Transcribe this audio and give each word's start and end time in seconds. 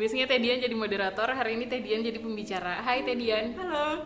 Biasanya 0.00 0.32
Tedian 0.32 0.64
jadi 0.64 0.72
moderator, 0.72 1.28
hari 1.28 1.60
ini 1.60 1.68
Tedian 1.68 2.00
jadi 2.00 2.16
pembicara. 2.24 2.80
Hai 2.80 3.04
Tedian. 3.04 3.52
Halo. 3.52 4.00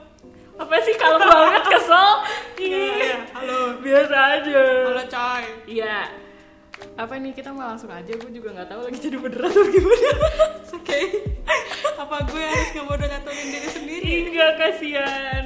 Apa 0.59 0.83
sih 0.83 0.99
kalau 0.99 1.23
banget 1.23 1.71
kesel? 1.71 2.11
Iya, 2.59 2.67
Ih, 2.67 2.91
iya. 2.99 3.19
Halo. 3.31 3.79
biasa 3.79 4.17
aja. 4.35 4.63
Halo 4.91 5.05
coy. 5.07 5.45
Iya. 5.71 5.99
Apa 6.99 7.15
nih 7.23 7.31
kita 7.31 7.55
mau 7.55 7.71
langsung 7.71 7.95
aja? 7.95 8.11
Gue 8.11 8.27
juga 8.35 8.59
nggak 8.59 8.75
tahu 8.75 8.81
lagi 8.91 8.99
jadi 8.99 9.23
moderator 9.23 9.65
gimana. 9.75 10.11
Oke. 10.75 11.01
Apa 11.95 12.17
gue 12.27 12.43
harus 12.43 12.71
ngemoderatorin 12.75 13.49
diri 13.55 13.69
sendiri? 13.71 14.13
Enggak 14.35 14.51
kasihan. 14.59 15.45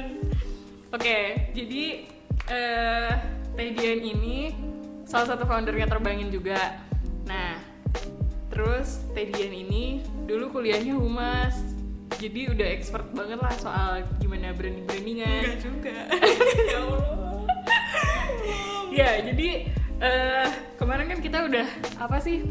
Oke, 0.89 1.17
jadi 1.53 2.09
eh 2.49 3.13
Tedian 3.53 4.01
ini 4.01 4.37
salah 5.05 5.29
satu 5.29 5.45
foundernya 5.45 5.85
Terbangin 5.85 6.33
juga. 6.33 6.57
Nah, 7.29 7.61
terus 8.49 9.05
Tedian 9.13 9.53
ini 9.53 10.01
dulu 10.29 10.61
kuliahnya 10.61 10.93
humas. 10.93 11.57
Jadi 12.21 12.53
udah 12.53 12.67
expert 12.69 13.09
banget 13.17 13.41
lah 13.41 13.53
soal 13.57 13.91
gimana 14.21 14.53
branding-brandingan. 14.53 15.41
Enggak 15.41 15.57
juga. 15.57 15.97
ya 16.69 16.77
Allah. 16.85 17.01
Ya, 18.89 19.09
jadi 19.25 19.49
eh 19.99 20.49
kemarin 20.77 21.09
kan 21.09 21.19
kita 21.19 21.37
udah 21.49 21.67
apa 21.99 22.17
sih 22.21 22.45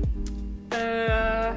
eh 0.75 1.49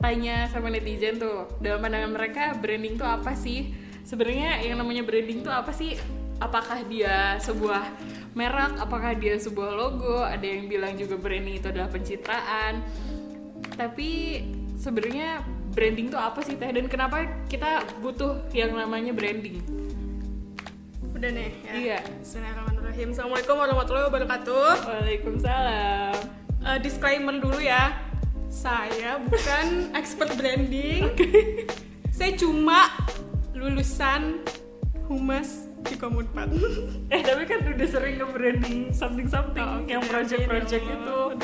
tanya 0.00 0.50
sama 0.50 0.72
netizen 0.72 1.20
tuh 1.20 1.46
dalam 1.62 1.78
pandangan 1.84 2.10
mereka 2.14 2.54
branding 2.54 2.94
tuh 2.94 3.08
apa 3.08 3.34
sih? 3.34 3.74
Sebenarnya 4.06 4.62
yang 4.62 4.78
namanya 4.78 5.02
branding 5.02 5.42
tuh 5.42 5.50
apa 5.50 5.74
sih? 5.74 5.98
Apakah 6.42 6.82
dia 6.86 7.38
sebuah 7.38 7.86
merek? 8.34 8.78
Apakah 8.82 9.14
dia 9.14 9.38
sebuah 9.38 9.72
logo? 9.72 10.26
Ada 10.26 10.42
yang 10.42 10.66
bilang 10.66 10.94
juga 10.98 11.16
branding 11.16 11.62
itu 11.62 11.70
adalah 11.70 11.88
pencitraan. 11.88 12.82
Tapi 13.78 14.10
sebenarnya 14.82 15.46
branding 15.70 16.10
tuh 16.10 16.18
apa 16.18 16.42
sih 16.42 16.58
teh? 16.58 16.66
Dan 16.66 16.90
kenapa 16.90 17.22
kita 17.46 17.86
butuh 18.02 18.50
yang 18.50 18.74
namanya 18.74 19.14
branding? 19.14 19.62
Udah 21.14 21.30
nih 21.30 21.54
ya. 21.62 21.72
Iya. 21.72 21.98
Bismillahirrahmanirrahim. 22.18 23.08
Assalamualaikum 23.14 23.54
warahmatullahi 23.54 24.06
wabarakatuh. 24.10 24.66
Waalaikumsalam. 24.82 26.14
Eh, 26.62 26.78
disclaimer 26.82 27.38
dulu 27.38 27.62
ya. 27.62 27.94
Saya 28.50 29.22
bukan 29.22 29.66
expert 30.00 30.34
branding. 30.34 31.14
Saya 32.10 32.34
cuma 32.34 32.90
lulusan 33.54 34.42
humas 35.06 35.70
di 35.86 35.94
Komunpat. 35.94 36.50
Eh 37.14 37.20
tapi 37.20 37.44
kan 37.44 37.60
udah 37.62 37.86
sering 37.86 38.16
nge-branding 38.18 38.90
something-something 38.90 39.62
Oh, 39.62 39.84
yang 39.84 40.02
project-project 40.08 40.80
ya 40.80 40.96
itu. 40.96 41.06
Allah. 41.06 41.36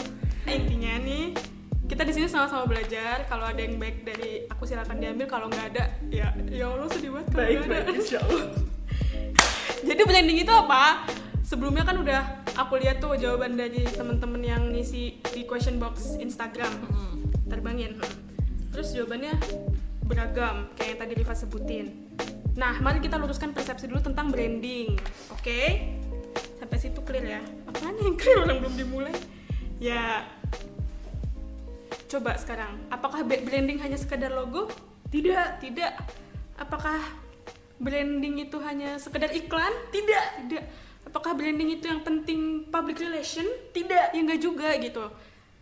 Intinya 0.49 0.95
nih, 1.05 1.25
kita 1.89 2.05
di 2.05 2.13
sini 2.13 2.27
sama-sama 2.29 2.69
belajar. 2.69 3.25
Kalau 3.27 3.49
ada 3.49 3.57
yang 3.59 3.81
baik 3.81 4.05
dari 4.05 4.45
aku 4.45 4.69
silakan 4.69 5.01
diambil. 5.01 5.27
Kalau 5.27 5.47
nggak 5.49 5.67
ada, 5.75 5.85
ya 6.13 6.31
ya 6.47 6.69
Allah 6.69 6.89
sedih 6.93 7.17
banget 7.17 7.27
kalau 7.33 7.41
Baik, 7.41 7.57
nggak 7.57 7.65
ada. 7.65 7.81
baik, 7.89 7.97
insya 7.97 8.19
Allah. 8.21 8.47
Jadi 9.89 10.01
branding 10.05 10.39
itu 10.45 10.53
apa? 10.53 10.83
Sebelumnya 11.41 11.85
kan 11.89 11.97
udah 11.97 12.23
aku 12.61 12.77
lihat 12.77 13.01
tuh 13.01 13.17
jawaban 13.17 13.57
dari 13.57 13.89
temen-temen 13.89 14.43
yang 14.45 14.63
ngisi 14.69 15.17
di 15.33 15.49
question 15.49 15.81
box 15.81 16.21
Instagram. 16.21 16.71
Terbangin. 17.49 17.97
Terus 18.69 18.93
jawabannya 18.93 19.33
beragam, 20.05 20.69
kayak 20.77 20.89
yang 20.93 20.99
tadi 21.01 21.13
Riva 21.17 21.35
sebutin. 21.35 21.87
Nah, 22.53 22.77
mari 22.85 23.01
kita 23.01 23.17
luruskan 23.17 23.57
persepsi 23.57 23.89
dulu 23.89 24.05
tentang 24.05 24.29
branding. 24.29 24.99
Oke? 25.33 25.89
Sampai 26.59 26.77
situ 26.77 27.01
clear 27.01 27.39
ya. 27.39 27.41
Apaan 27.65 27.97
yang 27.97 28.19
clear 28.19 28.45
orang 28.45 28.61
belum 28.61 28.75
dimulai? 28.77 29.15
Ya, 29.79 30.27
coba 32.09 32.35
sekarang. 32.41 32.73
Apakah 32.89 33.23
branding 33.23 33.79
hanya 33.85 34.01
sekedar 34.01 34.33
logo? 34.33 34.73
Tidak. 35.13 35.61
Tidak. 35.61 35.93
Apakah 36.57 36.99
branding 37.79 38.49
itu 38.49 38.57
hanya 38.65 38.97
sekedar 38.97 39.31
iklan? 39.37 39.71
Tidak. 39.93 40.49
Tidak. 40.49 40.65
Apakah 41.09 41.37
branding 41.37 41.79
itu 41.79 41.89
yang 41.89 42.01
penting 42.01 42.67
public 42.73 42.99
relation? 42.99 43.45
Tidak. 43.77 44.17
Ya 44.17 44.21
enggak 44.21 44.41
juga 44.41 44.73
gitu. 44.81 45.05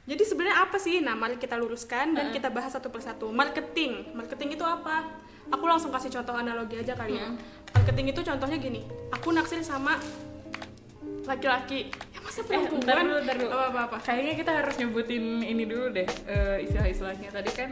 Jadi 0.06 0.22
sebenarnya 0.22 0.62
apa 0.62 0.78
sih? 0.78 1.02
Nah, 1.02 1.18
mari 1.18 1.34
kita 1.34 1.58
luruskan 1.58 2.14
dan 2.14 2.30
kita 2.30 2.46
bahas 2.46 2.70
satu 2.70 2.94
persatu. 2.94 3.26
Marketing. 3.34 4.14
Marketing 4.14 4.54
itu 4.54 4.62
apa? 4.62 5.02
Aku 5.50 5.66
langsung 5.66 5.90
kasih 5.90 6.10
contoh 6.10 6.34
analogi 6.34 6.78
aja 6.78 6.94
kali 6.94 7.18
ya. 7.18 7.26
Marketing 7.74 8.14
itu 8.14 8.22
contohnya 8.22 8.58
gini. 8.58 8.86
Aku 9.14 9.34
naksir 9.34 9.62
sama 9.66 9.98
laki-laki. 11.26 11.90
Ya 12.26 12.28
masa 12.28 12.42
Eh, 12.42 12.48
perempuan? 12.48 12.98
dulu, 12.98 13.14
bentar 13.16 13.36
dulu. 13.38 13.52
Apa-apa. 13.52 13.96
Kayaknya 14.02 14.34
kita 14.34 14.52
harus 14.52 14.74
nyebutin 14.76 15.42
ini 15.42 15.62
dulu 15.62 15.88
deh, 15.88 16.08
eh, 16.26 16.56
istilah-istilahnya. 16.60 17.28
Tadi 17.30 17.50
kan 17.52 17.70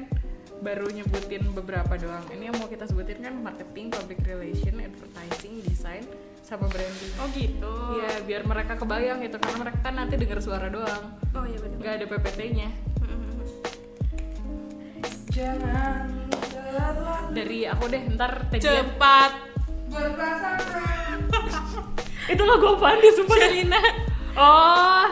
baru 0.61 0.87
nyebutin 0.89 1.43
beberapa 1.51 1.93
doang. 1.97 2.25
Ini 2.31 2.49
yang 2.49 2.57
mau 2.57 2.67
kita 2.67 2.87
sebutin 2.87 3.21
kan 3.21 3.35
marketing, 3.37 3.91
public 3.91 4.19
relation, 4.23 4.79
advertising, 4.79 5.61
design, 5.61 6.05
sama 6.41 6.67
branding. 6.67 7.13
Oh 7.19 7.27
gitu. 7.29 7.73
Iya, 7.97 8.23
biar 8.23 8.43
mereka 8.45 8.73
kebayang 8.75 9.21
gitu, 9.21 9.37
karena 9.37 9.57
mereka 9.61 9.79
kan 9.83 9.95
nanti 9.97 10.15
dengar 10.15 10.39
suara 10.39 10.69
doang, 10.69 11.17
Oh 11.33 11.43
iya 11.43 11.59
benar. 11.59 11.77
nggak 11.77 11.93
ada 11.93 12.05
PPT-nya. 12.09 12.69
Jangan 15.29 16.07
Dari 17.35 17.67
aku 17.67 17.85
deh, 17.89 18.01
ntar 18.09 18.47
Tedian. 18.49 18.87
cepat 18.87 19.33
Itu 22.25 22.41
lagu 22.41 22.65
apaan 22.73 22.97
dia 22.99 23.13
sumpah 23.13 23.37
Sherina. 23.37 23.79
Oh, 24.35 25.07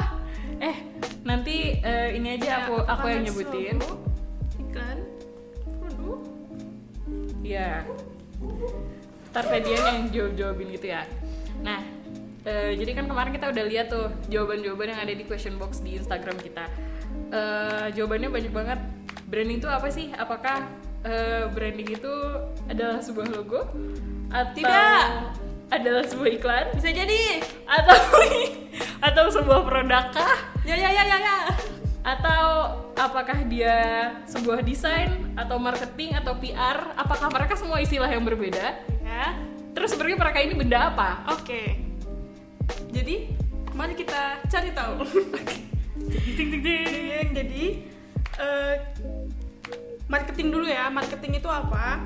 eh 0.58 0.76
nanti 1.22 1.78
eh, 1.78 2.18
ini 2.18 2.34
aja 2.34 2.66
aku 2.66 2.82
Ya, 2.82 2.90
aku 2.90 3.06
yang 3.06 3.22
apakah 3.22 3.26
nyebutin. 3.30 3.76
Iklan. 4.58 4.98
Produk. 5.78 6.20
Ya. 7.46 7.86
Ntar 9.30 9.44
Fedian 9.46 9.82
yang 9.86 10.00
jawab 10.10 10.32
jawabin 10.34 10.68
gitu 10.74 10.86
ya. 10.90 11.02
Nah, 11.62 11.80
eh, 12.42 12.74
jadi 12.74 12.98
kan 12.98 13.06
kemarin 13.06 13.30
kita 13.30 13.46
udah 13.48 13.64
lihat 13.64 13.86
tuh 13.88 14.10
jawaban-jawaban 14.26 14.90
yang 14.90 15.00
ada 15.00 15.14
di 15.14 15.22
question 15.22 15.54
box 15.54 15.78
di 15.80 15.96
Instagram 15.96 16.36
kita. 16.42 16.66
Eh, 17.30 17.86
jawabannya 17.94 18.28
banyak 18.28 18.52
banget. 18.52 18.78
Branding 19.30 19.62
itu 19.62 19.68
apa 19.70 19.88
sih? 19.88 20.10
Apakah 20.12 20.66
eh, 21.06 21.46
branding 21.48 21.94
itu 21.94 22.12
adalah 22.66 22.98
sebuah 22.98 23.30
logo 23.30 23.70
atau 24.34 24.52
Tidak. 24.58 25.06
adalah 25.72 26.04
sebuah 26.04 26.30
iklan 26.36 26.66
Bisa 26.76 26.90
jadi. 26.90 27.40
atau 27.64 27.96
atau 29.02 29.24
sebuah 29.28 29.66
produk 29.66 30.14
kah? 30.14 30.36
Ya 30.62 30.78
ya 30.78 30.90
ya 30.94 31.02
ya 31.02 31.18
ya. 31.18 31.36
atau 32.02 32.74
apakah 32.98 33.46
dia 33.46 34.10
sebuah 34.26 34.62
desain 34.66 35.10
atau 35.38 35.54
marketing 35.54 36.18
atau 36.18 36.34
PR 36.34 36.94
apakah 36.98 37.30
mereka 37.30 37.54
semua 37.54 37.78
istilah 37.78 38.10
yang 38.10 38.26
berbeda 38.26 38.74
Ya. 39.06 39.38
terus 39.70 39.94
sebenarnya 39.94 40.18
mereka 40.18 40.38
ini 40.42 40.54
benda 40.58 40.90
apa 40.90 41.22
Oke. 41.30 41.78
Jadi 42.90 43.32
mari 43.72 43.94
kita 43.96 44.38
cari 44.46 44.70
tahu. 44.70 45.02
Ting, 46.12 46.50
ting. 46.60 46.62
Yang 47.08 47.30
jadi 47.42 47.64
eh, 48.38 48.74
marketing 50.06 50.48
dulu 50.52 50.66
ya. 50.68 50.92
Marketing 50.92 51.40
itu 51.40 51.48
apa? 51.48 51.98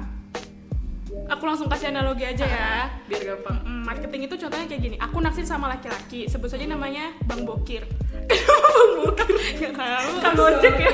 Aku 1.26 1.42
langsung 1.48 1.66
kasih 1.66 1.90
analogi 1.90 2.22
aja 2.28 2.44
ya. 2.46 2.70
biar 3.08 3.22
gampang. 3.34 3.58
Mm, 3.64 3.82
marketing 3.88 4.22
itu 4.28 4.34
contohnya 4.36 4.66
kayak 4.68 4.82
gini. 4.82 4.96
Aku 5.00 5.18
naksir 5.18 5.48
sama 5.48 5.72
laki-laki. 5.72 6.28
Sebut 6.28 6.52
saja 6.52 6.68
namanya 6.68 7.16
bang 7.24 7.42
bokir. 7.42 7.82
Bang 8.76 8.90
bokir? 9.00 9.28
Nggak 9.58 9.74
tahu. 9.74 10.10
Kan 10.22 10.32
gojek 10.36 10.74
ya? 10.76 10.90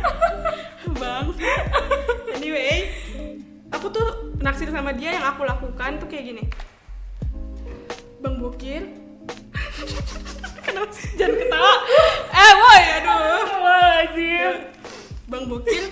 Bang. 1.00 1.26
Anyway 2.32 2.94
aku 3.74 3.90
tuh 3.90 4.06
naksir 4.40 4.70
sama 4.70 4.94
dia 4.94 5.18
yang 5.18 5.26
aku 5.26 5.42
lakukan 5.44 5.98
tuh 6.00 6.08
kayak 6.08 6.24
gini. 6.32 6.44
Bang 8.22 8.38
bokir. 8.38 8.88
Kenapa 10.64 10.90
jangan 11.14 11.36
ketawa. 11.36 11.74
Eh 12.32 12.52
boy 12.56 12.82
aduh. 13.00 13.44
Wajib. 13.60 14.76
Bang 15.26 15.50
Bokir, 15.50 15.90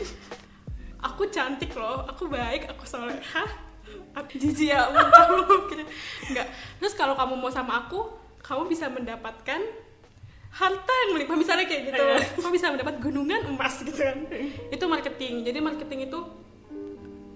aku 1.14 1.30
cantik 1.30 1.70
loh, 1.78 2.02
aku 2.10 2.26
baik, 2.26 2.66
aku 2.66 2.82
solehah. 2.82 3.46
Aku 4.18 4.34
jijik 4.34 4.74
ya, 4.74 4.90
Bokir. 4.90 5.86
Enggak. 6.30 6.50
Terus 6.82 6.94
kalau 6.98 7.14
kamu 7.14 7.38
mau 7.38 7.50
sama 7.54 7.86
aku, 7.86 8.10
kamu 8.42 8.66
bisa 8.66 8.90
mendapatkan 8.90 9.62
harta 10.54 10.92
yang 11.06 11.10
melimpah 11.14 11.38
misalnya 11.38 11.66
kayak 11.70 11.94
gitu. 11.94 12.02
Kamu 12.42 12.50
bisa 12.54 12.70
mendapat 12.74 12.98
gunungan 12.98 13.54
emas 13.54 13.82
gitu 13.82 13.94
kan. 14.02 14.26
Itu 14.70 14.90
marketing. 14.90 15.46
Jadi 15.46 15.58
marketing 15.62 16.10
itu 16.10 16.18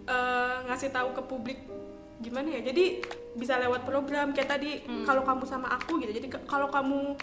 eh, 0.06 0.56
ngasih 0.66 0.90
tahu 0.90 1.14
ke 1.14 1.22
publik 1.26 1.58
gimana 2.18 2.58
ya. 2.58 2.70
Jadi 2.70 3.02
bisa 3.38 3.58
lewat 3.58 3.86
program 3.86 4.34
kayak 4.34 4.50
tadi 4.58 4.82
kalau 5.06 5.22
kamu 5.22 5.46
sama 5.46 5.70
aku 5.70 6.02
gitu. 6.02 6.10
Jadi 6.14 6.26
kalau 6.46 6.70
kamu 6.70 7.14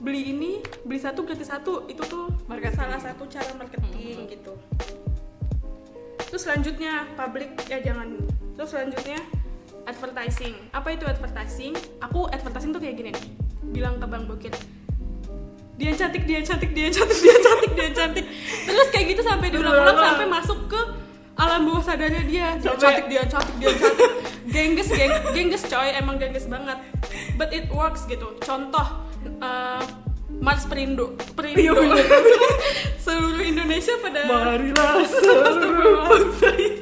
beli 0.00 0.34
ini 0.34 0.58
beli 0.82 0.98
satu 0.98 1.22
gratis 1.22 1.46
satu 1.46 1.86
itu 1.86 2.02
tuh 2.02 2.26
Marketing. 2.50 2.74
salah 2.74 2.98
satu 2.98 3.30
cara 3.30 3.46
marketing 3.54 4.26
gitu 4.26 4.52
terus 6.34 6.50
selanjutnya 6.50 7.06
public 7.14 7.54
ya 7.70 7.78
jangan. 7.78 8.18
Terus 8.58 8.74
selanjutnya 8.74 9.22
advertising. 9.86 10.58
Apa 10.74 10.98
itu 10.98 11.06
advertising? 11.06 11.78
Aku 12.02 12.26
advertising 12.26 12.74
tuh 12.74 12.82
kayak 12.82 12.98
gini 12.98 13.14
nih. 13.14 13.26
Bilang 13.70 14.02
ke 14.02 14.06
bang 14.10 14.26
Bokir 14.26 14.50
dia 15.74 15.90
cantik 15.90 16.22
dia 16.22 16.38
cantik 16.38 16.70
dia 16.70 16.86
cantik 16.86 17.18
dia 17.18 17.36
cantik 17.38 17.72
dia 17.74 17.88
cantik. 17.90 18.24
Terus 18.66 18.88
kayak 18.94 19.06
gitu 19.14 19.22
sampai 19.26 19.50
diulang-ulang 19.50 19.98
sampai 19.98 20.26
masuk 20.26 20.58
ke 20.70 20.80
alam 21.34 21.66
bawah 21.66 21.82
sadarnya 21.82 22.22
dia. 22.26 22.46
Dia 22.58 22.74
Sampai- 22.74 22.82
cantik 22.82 23.06
dia 23.10 23.22
cantik 23.26 23.56
dia 23.58 23.70
cantik. 23.74 24.10
Gengges 24.54 24.90
geng, 24.94 25.14
gengges 25.34 25.62
coy. 25.66 25.90
Emang 25.90 26.18
gengges 26.18 26.46
banget. 26.46 26.78
But 27.34 27.50
it 27.50 27.66
works 27.74 28.06
gitu. 28.06 28.38
Contoh 28.38 28.86
eh, 29.26 29.82
Mars 30.40 30.64
Perindo 30.64 31.14
Perindo 31.34 31.60
Iya, 31.60 31.72
seluruh 33.04 33.42
Indonesia 33.42 33.94
pada 34.00 34.20
Marilah 34.24 34.90
Astagfirullahaladzim. 35.04 36.72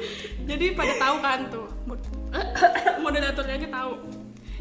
jadi 0.43 0.65
pada 0.73 0.93
tahu 0.97 1.15
kan 1.19 1.39
tuh 1.49 1.67
Mod- 1.83 2.07
moderatornya 3.05 3.55
aja 3.59 3.69
tahu. 3.69 3.93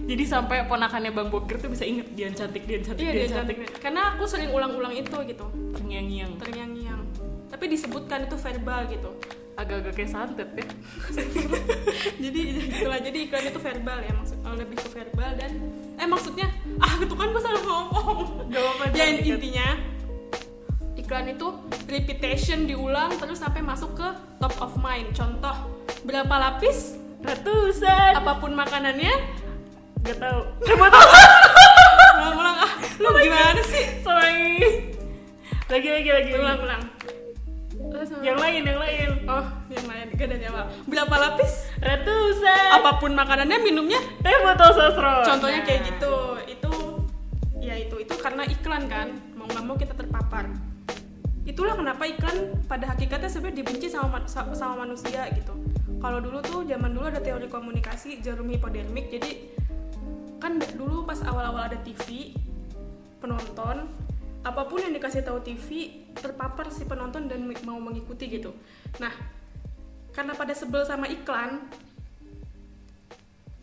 Jadi 0.02 0.24
sampai 0.26 0.66
ponakannya 0.66 1.14
Bang 1.14 1.30
Boger 1.30 1.56
tuh 1.56 1.70
bisa 1.70 1.86
inget 1.86 2.10
dia 2.12 2.26
yang 2.26 2.34
cantik, 2.34 2.66
dia 2.66 2.74
yang 2.76 2.84
cantik, 2.84 3.02
iya 3.06 3.12
dia 3.14 3.18
dia 3.22 3.26
yang 3.30 3.36
cantik. 3.38 3.56
cantik. 3.62 3.78
Karena 3.78 4.00
aku 4.12 4.26
sering 4.26 4.50
ulang-ulang 4.50 4.90
itu 4.92 5.14
gitu. 5.24 5.46
Terngiang-ngiang. 5.78 6.42
terngiang-ngiang. 6.42 7.00
Tapi 7.46 7.64
disebutkan 7.70 8.26
itu 8.26 8.34
verbal 8.34 8.90
gitu. 8.90 9.10
Agak-agak 9.54 9.94
kayak 9.94 10.10
santet 10.10 10.48
ya. 10.58 10.66
jadi 12.28 12.40
gitulah 12.66 12.98
jadi 12.98 13.18
iklan 13.30 13.44
itu 13.46 13.60
verbal 13.62 13.98
ya 14.02 14.12
maksud 14.16 14.38
oh, 14.42 14.54
lebih 14.58 14.76
ke 14.76 14.88
verbal 14.90 15.30
dan 15.38 15.52
eh 16.02 16.08
maksudnya 16.10 16.50
ah 16.82 16.99
itu 16.99 17.14
kan 17.14 17.31
gue 17.31 17.43
salah 17.43 17.62
ngomong. 17.62 18.50
Gak 18.50 18.58
apa-apa, 18.58 18.84
ya 18.90 19.06
intinya 19.22 19.69
iklan 20.99 21.31
itu 21.31 21.46
repetition 21.87 22.66
diulang 22.66 23.14
terus 23.22 23.38
sampai 23.38 23.62
masuk 23.62 23.94
ke 23.94 24.08
top 24.43 24.54
of 24.58 24.75
mind. 24.82 25.14
Contoh 25.14 25.54
berapa 26.02 26.34
lapis? 26.50 26.99
Ratusan. 27.22 28.19
apa 28.19 28.43
pun 28.43 28.50
makanannya? 28.50 29.14
Gak 30.02 30.19
tau. 30.19 30.43
ulang-ulang 32.19 32.56
ah 32.66 32.72
lu 32.98 33.08
gimana 33.14 33.62
sih? 33.62 34.02
Sorry. 34.02 34.90
Lagi 35.70 35.88
lagi 35.88 36.10
lagi. 36.10 36.31
ulang-ulang 36.34 36.82
Yang 38.20 38.38
lain, 38.38 38.62
yang 38.64 38.78
lain. 38.78 39.08
oh 39.25 39.44
yang 39.69 39.87
lain. 39.87 40.06
Gak 40.12 40.28
dari 40.28 40.44
awal 40.44 40.66
berapa 40.84 41.14
lapis? 41.14 41.70
Ratusan. 41.78 42.66
apa 42.75 42.90
pun 42.96 43.12
makanannya 43.12 43.58
minumnya? 43.60 44.00
Teh 44.19 44.37
botol 44.40 44.70
sosro. 44.70 45.22
contohnya 45.22 45.60
Nah. 45.60 45.66
kayak 45.66 45.81
gitu. 45.87 46.14
Itu 46.49 46.72
ya 47.58 47.75
itu. 47.76 47.94
Itu 47.96 48.14
karena 48.16 48.43
iklan 48.44 48.87
kan? 48.87 49.08
Mau 49.32 49.46
nggak 49.46 49.62
mau 49.62 49.75
kita 49.75 49.93
terpapar. 49.93 50.50
Itulah 51.43 51.75
kenapa 51.75 52.02
iklan 52.04 52.37
pada 52.64 52.87
hakikatnya 52.88 53.26
sebenarnya 53.26 53.58
dibenci 53.60 53.87
sama 53.87 54.06
ma- 54.12 54.26
sa- 54.26 54.50
sama 54.52 54.82
manusia 54.82 55.26
gitu. 55.32 55.55
Kalau 55.98 56.19
dulu 56.19 56.38
tuh 56.40 56.60
zaman 56.62 56.90
dulu 56.90 57.06
ada 57.06 57.19
teori 57.19 57.46
komunikasi 57.46 58.19
jarum 58.19 58.46
hipodermik. 58.48 59.06
Jadi 59.08 59.31
kan 60.38 60.58
dulu 60.72 61.02
pas 61.02 61.22
awal-awal 61.22 61.66
ada 61.66 61.78
TV 61.78 62.34
penonton 63.19 63.87
apa 64.43 64.62
pun 64.66 64.82
yang 64.82 64.90
dikasih 64.90 65.22
tahu 65.22 65.38
TV 65.38 66.01
terpapar 66.16 66.68
si 66.68 66.84
penonton 66.84 67.28
dan 67.28 67.44
mau 67.64 67.78
mengikuti 67.80 68.28
gitu 68.28 68.52
nah 69.00 69.12
karena 70.12 70.36
pada 70.36 70.52
sebel 70.52 70.84
sama 70.84 71.08
iklan 71.08 71.64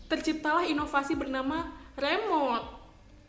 terciptalah 0.09 0.65
inovasi 0.65 1.13
bernama 1.13 1.69
remote 1.93 2.67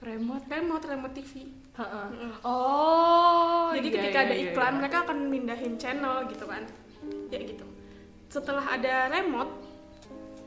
remote. 0.00 0.44
remote 0.48 0.84
remote 0.88 1.14
TV 1.14 1.32
Heeh. 1.76 2.06
Mm-mm. 2.12 2.32
Oh. 2.44 3.70
jadi 3.76 3.88
iya, 3.88 3.96
ketika 4.00 4.18
iya, 4.20 4.26
ada 4.26 4.34
iya, 4.34 4.44
iklan 4.50 4.72
iya. 4.72 4.78
mereka 4.80 4.96
akan 5.04 5.18
mindahin 5.28 5.74
channel 5.76 6.24
gitu 6.32 6.44
kan 6.48 6.64
ya 7.28 7.40
gitu 7.44 7.66
setelah 8.32 8.64
ada 8.64 9.12
remote 9.12 9.52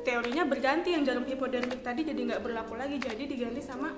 teorinya 0.03 0.43
berganti 0.43 0.93
yang 0.93 1.03
jarum 1.07 1.23
hipodermik 1.23 1.79
tadi 1.79 2.03
jadi 2.03 2.19
nggak 2.33 2.41
berlaku 2.43 2.75
lagi 2.75 2.99
jadi 2.99 3.23
diganti 3.23 3.63
sama 3.63 3.93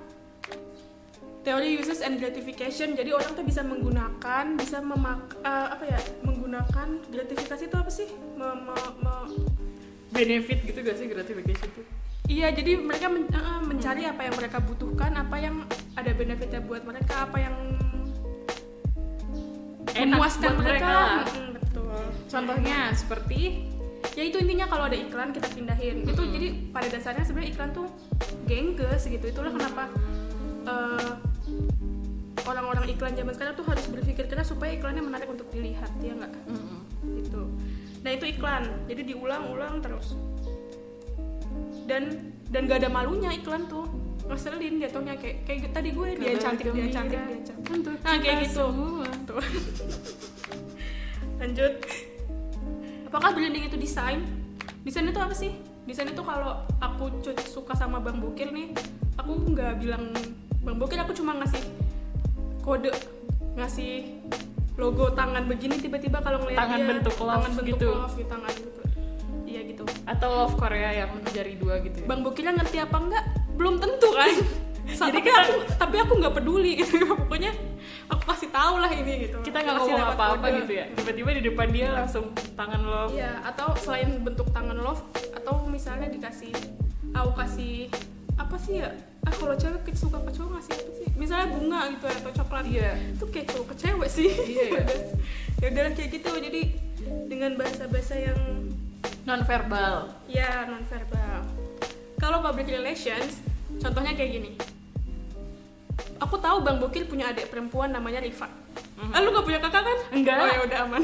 teori 1.46 1.78
uses 1.78 2.02
and 2.02 2.18
gratification 2.18 2.98
jadi 2.98 3.14
orang 3.14 3.38
tuh 3.38 3.46
bisa 3.46 3.62
menggunakan 3.62 4.58
bisa 4.58 4.82
memak 4.82 5.38
eh, 5.40 5.66
apa 5.70 5.84
ya 5.86 5.98
menggunakan 6.26 6.88
gratifikasi 7.06 7.62
itu 7.70 7.76
apa 7.78 7.86
sih 7.86 8.10
Me- 8.34 8.58
me- 8.66 8.94
me- 8.98 9.30
benefit 10.10 10.58
gitu 10.66 10.78
gak 10.80 10.96
sih 10.98 11.06
gratification 11.06 11.68
tuh? 11.70 11.84
Iya, 12.26 12.50
jadi 12.50 12.82
mereka 12.82 13.06
men- 13.06 13.30
eh, 13.30 13.60
mencari 13.62 14.02
apa 14.02 14.26
yang 14.26 14.34
mereka 14.34 14.58
butuhkan, 14.58 15.14
apa 15.14 15.36
yang 15.38 15.62
ada 15.94 16.10
benefitnya 16.10 16.58
buat 16.58 16.82
mereka, 16.82 17.30
apa 17.30 17.38
yang 17.38 17.54
Enak 19.94 20.18
memuaskan 20.18 20.50
buat 20.50 20.64
mereka. 20.64 20.88
mereka 20.88 20.90
lah. 20.90 21.22
Mm, 21.30 21.48
betul. 21.54 22.00
Contohnya 22.26 22.78
seperti 22.92 23.40
Ya 24.14 24.22
itu 24.24 24.38
intinya 24.40 24.64
kalau 24.64 24.88
ada 24.88 24.96
iklan 24.96 25.34
kita 25.34 25.44
pindahin. 25.52 26.06
Itu 26.08 26.22
jadi 26.24 26.48
pada 26.72 26.88
dasarnya 26.88 27.26
sebenarnya 27.26 27.52
iklan 27.52 27.70
tuh 27.74 27.86
gengges 28.48 29.02
gitu. 29.04 29.24
Itulah 29.28 29.52
kenapa 29.52 29.92
eh, 30.64 31.10
orang-orang 32.46 32.84
iklan 32.94 33.12
zaman 33.18 33.32
sekarang 33.34 33.54
tuh 33.58 33.66
harus 33.66 33.84
berpikir 33.90 34.24
keras 34.30 34.48
supaya 34.54 34.78
iklannya 34.78 35.02
menarik 35.02 35.26
untuk 35.26 35.50
dilihat, 35.50 35.90
ya 35.98 36.14
nggak? 36.14 36.32
Gitu. 37.02 37.42
Nah 38.06 38.10
itu 38.14 38.24
iklan, 38.30 38.64
jadi 38.86 39.02
diulang-ulang 39.02 39.82
terus. 39.82 40.14
Dan 41.86 42.34
dan 42.50 42.70
gak 42.70 42.86
ada 42.86 42.90
malunya 42.90 43.34
iklan 43.34 43.66
tuh 43.66 43.86
ngeselin 44.26 44.82
jatuhnya 44.82 45.14
kayak 45.18 45.46
kayak 45.46 45.70
tadi 45.70 45.94
gue 45.94 46.18
dia 46.18 46.34
yang 46.34 46.42
cantik 46.42 46.66
dia 46.74 46.90
cantik 46.90 47.18
dia 47.18 47.40
cantik 47.46 47.94
Nah, 48.02 48.18
kayak 48.18 48.36
gitu. 48.46 48.66
semua. 48.66 49.06
Tuh. 49.26 49.42
Lanjut. 51.42 51.72
Apakah 53.06 53.30
branding 53.34 53.70
itu 53.70 53.78
desain? 53.78 54.22
Desain 54.82 55.06
itu 55.06 55.18
apa 55.18 55.34
sih? 55.34 55.54
Desain 55.86 56.10
itu 56.10 56.22
kalau 56.26 56.66
aku 56.82 57.22
suka 57.46 57.74
sama 57.78 58.02
Bang 58.02 58.18
Bokir 58.18 58.50
nih, 58.50 58.74
aku 59.14 59.54
nggak 59.54 59.78
bilang 59.78 60.10
Bang 60.66 60.82
Bokir, 60.82 60.98
aku 60.98 61.14
cuma 61.14 61.38
ngasih 61.38 61.62
kode, 62.66 62.90
ngasih 63.54 64.18
logo 64.74 65.14
tangan 65.14 65.46
begini 65.46 65.78
tiba-tiba 65.78 66.18
kalau 66.18 66.42
ngeliat 66.42 66.58
Tangan 66.58 66.80
dia, 66.82 66.88
bentuk 66.90 67.14
love 67.22 67.30
tangan 67.30 67.52
bentuk 67.54 67.66
gitu. 67.70 67.88
love 67.94 68.14
gitu, 68.18 68.28
tangan 68.28 68.52
gitu. 68.52 68.80
Iya 69.46 69.60
gitu. 69.62 69.84
Atau 70.10 70.28
love 70.34 70.56
Korea 70.58 70.90
yang 70.90 71.10
jari 71.30 71.54
dua 71.54 71.78
gitu 71.86 72.02
ya? 72.02 72.06
Bang 72.10 72.26
Bokirnya 72.26 72.52
ngerti 72.58 72.82
apa 72.82 72.96
enggak? 72.98 73.24
Belum 73.54 73.78
tentu 73.78 74.10
kan. 74.10 74.34
Jadi 75.06 75.18
aku 75.22 75.54
tapi 75.78 75.96
aku 76.02 76.12
nggak 76.18 76.34
peduli 76.34 76.82
gitu. 76.82 76.98
Pokoknya 77.24 77.54
aku 78.10 78.22
kasih 78.26 78.50
tahu 78.50 78.74
lah 78.82 78.90
ini 78.90 79.12
gitu. 79.30 79.38
Kita 79.46 79.62
nggak 79.62 79.76
ngomong 79.80 80.02
apa-apa 80.18 80.46
gitu 80.66 80.72
ya? 80.82 80.84
Tiba-tiba 80.98 81.30
di 81.30 81.42
depan 81.46 81.66
dia 81.70 81.88
langsung 81.94 82.34
tangan 82.58 82.82
love. 82.82 83.14
Iya, 83.14 83.38
atau 83.46 83.70
selain 83.78 84.18
bentuk 84.18 84.50
tangan 84.50 84.82
love 84.82 84.98
atau 85.30 85.62
misalnya 85.70 86.10
dikasih 86.10 86.50
aku 87.14 87.30
kasih 87.38 87.86
apa 88.36 88.56
sih 88.60 88.84
ya? 88.84 88.90
Ah 89.26 89.32
kalau 89.34 89.56
cewek 89.58 89.90
suka 89.96 90.22
ke 90.22 90.30
cowok 90.30 90.50
ngasih 90.54 90.72
apa 90.78 90.90
sih? 90.94 91.08
Misalnya 91.18 91.46
bunga 91.50 91.80
gitu 91.90 92.04
ya, 92.06 92.16
atau 92.20 92.32
coklat. 92.36 92.64
Iya. 92.68 92.90
Itu 93.16 93.24
kayak 93.32 93.46
cowok 93.50 93.66
ke 93.72 93.74
cewek 93.80 94.08
sih. 94.12 94.30
Iya, 94.30 94.64
iya. 94.76 94.84
ya 95.60 95.66
udah 95.72 95.84
kayak 95.96 96.10
gitu. 96.14 96.30
Jadi 96.30 96.62
dengan 97.26 97.58
bahasa-bahasa 97.58 98.14
yang 98.18 98.40
Non 99.26 99.42
verbal. 99.42 100.14
ya 100.30 100.66
non 100.70 100.86
verbal. 100.86 101.42
Kalau 102.16 102.38
public 102.40 102.70
relations, 102.70 103.42
contohnya 103.82 104.14
kayak 104.14 104.30
gini. 104.38 104.50
Aku 106.22 106.38
tahu 106.38 106.62
Bang 106.62 106.78
Bokir 106.78 107.04
punya 107.04 107.34
adik 107.34 107.50
perempuan 107.50 107.90
namanya 107.92 108.22
Riva. 108.22 108.46
Mhm. 108.96 109.12
Ah, 109.12 109.20
lu 109.20 109.34
gak 109.34 109.44
punya 109.44 109.60
kakak 109.60 109.82
kan? 109.84 109.98
Enggak. 110.14 110.38
Oh 110.40 110.48
ya 110.48 110.60
udah 110.64 110.78
aman. 110.88 111.02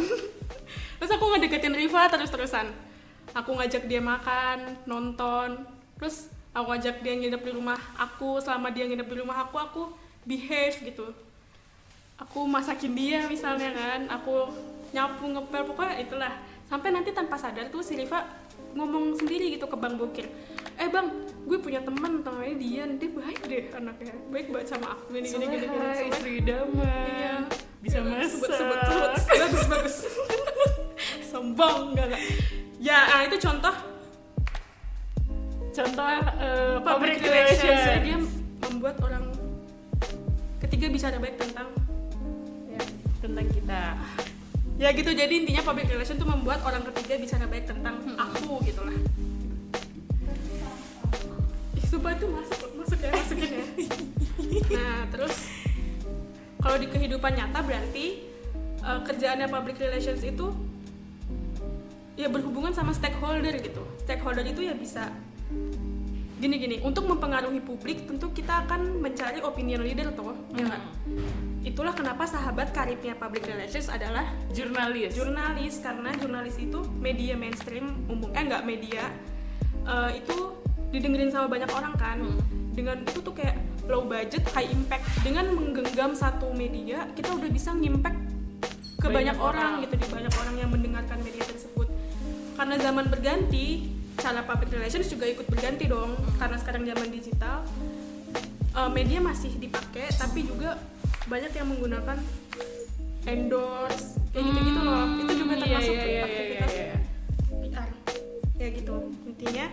Terus 1.03 1.11
aku 1.11 1.25
ngedeketin 1.35 1.75
Riva 1.75 2.07
terus-terusan. 2.07 2.71
Aku 3.35 3.59
ngajak 3.59 3.91
dia 3.91 3.99
makan, 3.99 4.79
nonton. 4.87 5.67
Terus 5.99 6.31
aku 6.53 6.65
ngajak 6.73 7.01
dia 7.01 7.15
nginep 7.17 7.43
di 7.43 7.53
rumah 7.53 7.79
aku. 7.97 8.39
Selama 8.41 8.69
dia 8.73 8.85
nginep 8.89 9.09
di 9.09 9.17
rumah 9.21 9.37
aku, 9.49 9.57
aku 9.57 9.83
behave 10.29 10.77
gitu. 10.85 11.11
Aku 12.21 12.45
masakin 12.47 12.93
dia 12.95 13.27
misalnya 13.27 13.73
kan. 13.73 14.01
Aku 14.21 14.53
nyapu 14.93 15.25
ngepel 15.33 15.63
pokoknya 15.73 15.97
itulah. 16.01 16.33
Sampai 16.69 16.93
nanti 16.93 17.13
tanpa 17.13 17.37
sadar 17.37 17.69
tuh 17.69 17.85
si 17.85 17.97
Riva 17.97 18.25
ngomong 18.73 19.21
sendiri 19.21 19.53
gitu 19.53 19.69
ke 19.69 19.77
Bang 19.77 20.01
Bokir. 20.01 20.25
Eh 20.81 20.89
bang, 20.89 21.05
gue 21.45 21.59
punya 21.61 21.85
teman 21.85 22.25
namanya 22.25 22.57
Dian, 22.57 22.97
dia 22.97 23.13
baik 23.13 23.45
deh 23.45 23.65
anaknya, 23.77 24.17
baik 24.33 24.49
banget 24.49 24.73
sama 24.73 24.97
aku 24.97 25.13
ini 25.13 25.29
gini 25.29 25.45
gini 25.53 25.67
gini. 25.69 25.87
Istri 26.09 26.31
idaman. 26.41 26.89
Iya. 27.13 27.37
Bisa 27.83 27.99
Sebut, 27.99 28.15
masak. 28.15 28.31
sebut, 28.31 28.51
sebut. 28.57 28.81
Bagus, 29.29 29.65
bagus. 29.69 29.97
Sombong, 31.35 31.93
enggak, 31.93 32.07
enggak. 32.15 32.23
Ya, 32.81 32.99
nah 33.11 33.21
itu 33.27 33.37
contoh 33.43 33.75
Contoh 35.83 36.07
eh, 36.39 36.77
public 36.79 37.19
relations. 37.19 37.83
Jadi 37.83 38.07
dia 38.07 38.19
membuat 38.71 38.97
orang 39.03 39.25
ketiga 40.63 40.87
bicara 40.95 41.17
baik 41.19 41.37
tentang 41.43 41.69
ya, 42.71 42.83
tentang 43.19 43.47
kita. 43.51 43.83
ya 44.81 44.89
gitu 44.91 45.15
jadi 45.15 45.31
intinya 45.31 45.63
public 45.63 45.87
relation 45.95 46.19
tuh 46.19 46.27
membuat 46.27 46.59
orang 46.67 46.83
ketiga 46.91 47.15
bicara 47.15 47.47
baik 47.47 47.71
tentang 47.71 48.03
aku 48.19 48.59
gitu 48.67 48.83
lah 48.83 48.99
Ih, 51.79 51.85
sumpah 51.87 52.19
itu 52.19 52.27
masuk 52.27 52.59
masuk 52.75 52.99
ya 52.99 53.11
masukin 53.15 53.51
ya 53.53 53.67
nah 54.75 54.97
terus 55.13 55.35
kalau 56.59 56.83
di 56.83 56.91
kehidupan 56.91 57.31
nyata 57.37 57.63
berarti 57.63 58.27
eh, 58.83 59.01
kerjaannya 59.07 59.47
public 59.47 59.79
relations 59.79 60.27
itu 60.27 60.51
ya 62.19 62.27
berhubungan 62.27 62.75
sama 62.75 62.91
stakeholder 62.91 63.55
gitu 63.63 63.87
stakeholder 64.03 64.43
itu 64.43 64.67
ya 64.67 64.75
bisa 64.75 65.15
gini 66.37 66.59
gini 66.59 66.77
untuk 66.83 67.07
mempengaruhi 67.07 67.63
publik 67.63 68.03
tentu 68.05 68.35
kita 68.35 68.67
akan 68.67 68.99
mencari 68.99 69.39
opinion 69.41 69.79
leader 69.81 70.11
tuh 70.11 70.35
ya 70.53 70.67
nggak? 70.67 70.83
itulah 71.63 71.95
kenapa 71.95 72.27
sahabat 72.27 72.75
karibnya 72.75 73.15
public 73.15 73.47
relations 73.47 73.87
adalah 73.87 74.27
Jurnalis. 74.51 75.15
jurnalis 75.15 75.79
karena 75.79 76.11
jurnalis 76.13 76.59
itu 76.59 76.83
media 76.99 77.39
mainstream 77.39 77.95
umum 78.07 78.35
eh 78.35 78.43
nggak 78.43 78.67
media 78.67 79.07
eh, 79.85 80.19
itu 80.19 80.59
didengerin 80.91 81.31
sama 81.31 81.47
banyak 81.47 81.71
orang 81.71 81.95
kan 81.95 82.19
Hmm. 82.19 82.43
dengan 82.75 82.99
itu 83.01 83.21
tuh 83.21 83.33
kayak 83.33 83.57
low 83.87 84.03
budget 84.03 84.43
high 84.51 84.67
impact 84.67 85.07
dengan 85.23 85.47
menggenggam 85.49 86.11
satu 86.13 86.51
media 86.53 87.07
kita 87.13 87.31
udah 87.31 87.49
bisa 87.49 87.71
ngimpact 87.71 88.19
ke 88.97 89.07
banyak, 89.07 89.31
Banyak 89.31 89.37
orang. 89.39 89.71
orang. 89.73 89.83
gitu 89.83 89.95
di 89.95 90.07
banyak 90.09 90.35
orang 90.37 90.55
yang 90.57 90.71
mendengarkan 90.71 91.19
media 91.21 91.45
tersebut 91.45 91.87
karena 92.55 92.75
zaman 92.79 93.07
berganti 93.07 93.67
cara 94.15 94.41
public 94.43 94.71
relations 94.71 95.09
juga 95.09 95.25
ikut 95.25 95.47
berganti 95.47 95.87
dong 95.87 96.13
karena 96.37 96.57
sekarang 96.57 96.83
zaman 96.83 97.09
digital. 97.09 97.65
Eh, 98.73 98.91
media 98.91 99.21
masih 99.21 99.53
dipakai 99.57 100.09
tapi 100.13 100.43
juga 100.43 100.81
banyak 101.25 101.53
yang 101.53 101.69
menggunakan 101.69 102.17
endorse 103.23 104.17
kayak 104.31 104.45
gitu-gitu 104.45 104.81
loh. 104.81 105.05
Itu 105.19 105.33
juga 105.37 105.55
Hmm, 105.55 105.63
termasuk 105.63 105.93
iya, 105.93 106.01
iya, 106.01 106.11
iya, 106.11 106.25
aktivitas 106.25 106.73
iya, 106.73 106.83
iya. 106.83 106.97
PR. 107.63 107.89
Ya 108.57 108.69
gitu 108.71 108.95
intinya. 109.25 109.67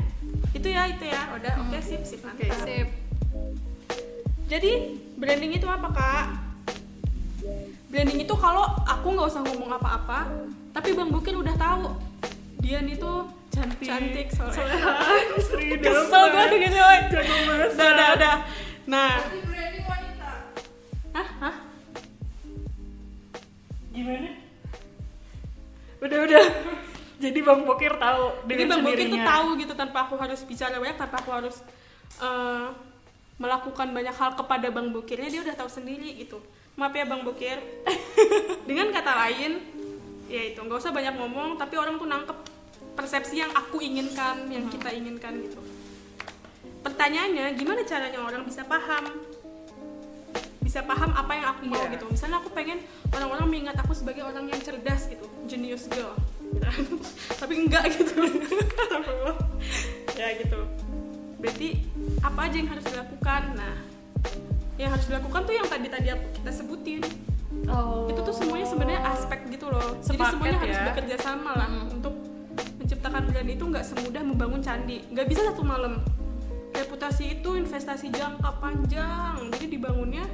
Itu 0.51 0.67
ya 0.67 0.83
itu 0.87 1.05
ya. 1.05 1.21
Udah 1.33 1.53
oke 1.59 1.77
sip 1.79 2.01
sip 2.03 2.21
Oke, 2.21 2.45
mantap. 2.45 2.65
sip. 2.65 2.87
jadi 4.45 4.71
branding 5.15 5.53
itu 5.53 5.67
apa 5.69 5.87
kak? 5.89 6.25
Branding 7.87 8.19
itu 8.19 8.33
kalau 8.33 8.65
aku 8.83 9.07
nggak 9.09 9.29
usah 9.29 9.41
ngomong 9.45 9.71
apa-apa 9.71 10.25
tapi 10.71 10.91
bang 10.91 11.09
Bukir 11.09 11.33
udah 11.33 11.55
tahu. 11.55 11.93
Dian 12.59 12.85
itu 12.85 13.11
Cantik. 13.59 13.87
cantik 13.91 14.27
soalnya. 14.31 14.55
Soleha, 14.55 14.93
istri 15.35 15.65
dalam 15.83 16.07
kesel 16.07 16.23
gue 16.31 16.45
dengan 16.55 16.71
cewek 16.71 17.01
Jago 17.11 17.35
masak. 17.43 17.67
udah 17.75 17.89
udah 17.91 18.07
udah. 18.15 18.35
Nah. 18.87 19.13
Hah? 21.09 21.29
Hah? 21.43 21.55
Gimana? 23.91 24.29
Udah 25.99 26.19
udah. 26.23 26.45
Jadi 27.23 27.39
Bang 27.43 27.67
Bokir 27.67 27.99
tahu 27.99 28.31
jadi 28.47 28.63
dengan 28.63 28.79
bang 28.79 28.83
Bukir 28.87 29.11
tuh 29.11 29.19
tahu 29.27 29.47
gitu 29.59 29.73
tanpa 29.75 30.07
aku 30.07 30.15
harus 30.15 30.39
bicara 30.47 30.79
banyak 30.79 30.95
tanpa 30.95 31.19
aku 31.19 31.35
harus 31.35 31.59
eh, 32.23 32.67
melakukan 33.35 33.91
banyak 33.91 34.15
hal 34.15 34.39
kepada 34.39 34.71
bang 34.71 34.87
Bukirnya 34.87 35.27
dia 35.27 35.43
udah 35.43 35.51
tahu 35.59 35.67
sendiri 35.67 36.15
gitu. 36.15 36.39
Maaf 36.79 36.95
ya 36.95 37.03
bang 37.03 37.19
Bukir 37.27 37.59
dengan 38.71 38.87
kata 38.95 39.11
lain 39.27 39.59
ya 40.31 40.55
itu 40.55 40.63
nggak 40.63 40.79
usah 40.79 40.95
banyak 40.95 41.19
ngomong 41.19 41.59
tapi 41.59 41.75
orang 41.75 41.99
tuh 41.99 42.07
nangkep 42.07 42.37
persepsi 42.99 43.39
yang 43.39 43.47
aku 43.55 43.79
inginkan 43.79 44.51
yang 44.51 44.67
kita 44.67 44.91
inginkan 44.91 45.39
gitu. 45.39 45.63
Pertanyaannya 46.83 47.55
gimana 47.55 47.87
caranya 47.87 48.19
orang 48.19 48.43
bisa 48.43 48.67
paham? 48.67 49.23
Bisa 50.59 50.83
paham 50.83 51.15
apa 51.15 51.31
yang 51.31 51.47
aku 51.47 51.63
mau 51.63 51.79
Iya. 51.79 51.95
gitu. 51.95 52.11
Misalnya 52.11 52.43
aku 52.43 52.51
pengen 52.51 52.83
orang-orang 53.15 53.47
mengingat 53.47 53.79
aku 53.79 53.95
sebagai 53.95 54.27
orang 54.27 54.51
yang 54.51 54.59
cerdas 54.59 55.07
gitu 55.07 55.23
genius 55.47 55.87
girl. 55.87 56.11
Tapi 57.41 57.53
enggak 57.55 57.87
gitu. 57.95 58.19
Ya 60.19 60.35
gitu. 60.35 60.59
Berarti 61.39 61.79
apa 62.19 62.51
aja 62.51 62.55
yang 62.59 62.67
harus 62.67 62.83
dilakukan? 62.83 63.41
Nah 63.55 63.75
yang 64.75 64.91
harus 64.91 65.07
dilakukan 65.07 65.47
tuh 65.47 65.55
yang 65.55 65.67
tadi 65.71 65.87
tadi 65.87 66.07
aku 66.11 66.25
kita 66.35 66.51
sebutin. 66.51 66.99
Oh. 67.69 68.05
itu 68.09 68.19
tuh 68.21 68.33
semuanya 68.35 68.67
sebenarnya 68.67 69.01
aspek 69.09 69.39
gitu 69.47 69.71
loh. 69.71 69.95
Jadi 70.01 70.19
Sepaket 70.19 70.31
semuanya 70.35 70.57
harus 70.59 70.75
ya. 70.75 70.85
bekerja 70.91 71.15
sama 71.23 71.51
lah. 71.55 71.69
Hmm. 71.69 71.98
Menciptakan 72.89 73.29
brand 73.29 73.49
itu 73.53 73.63
nggak 73.69 73.85
semudah 73.85 74.23
membangun 74.25 74.65
candi. 74.65 75.05
Nggak 75.13 75.29
bisa 75.29 75.45
satu 75.53 75.61
malam. 75.61 76.01
Reputasi 76.73 77.37
itu 77.37 77.53
investasi 77.53 78.09
jangka 78.09 78.49
panjang. 78.57 79.45
Jadi 79.53 79.77
dibangunnya 79.77 80.25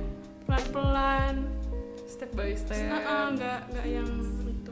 pelan-pelan. 0.47 1.51
Step 2.07 2.31
by 2.31 2.55
step. 2.55 2.79
Heeh, 2.79 3.23
nggak 3.35 3.59
nggak 3.75 3.85
yang 3.91 4.07
itu. 4.47 4.71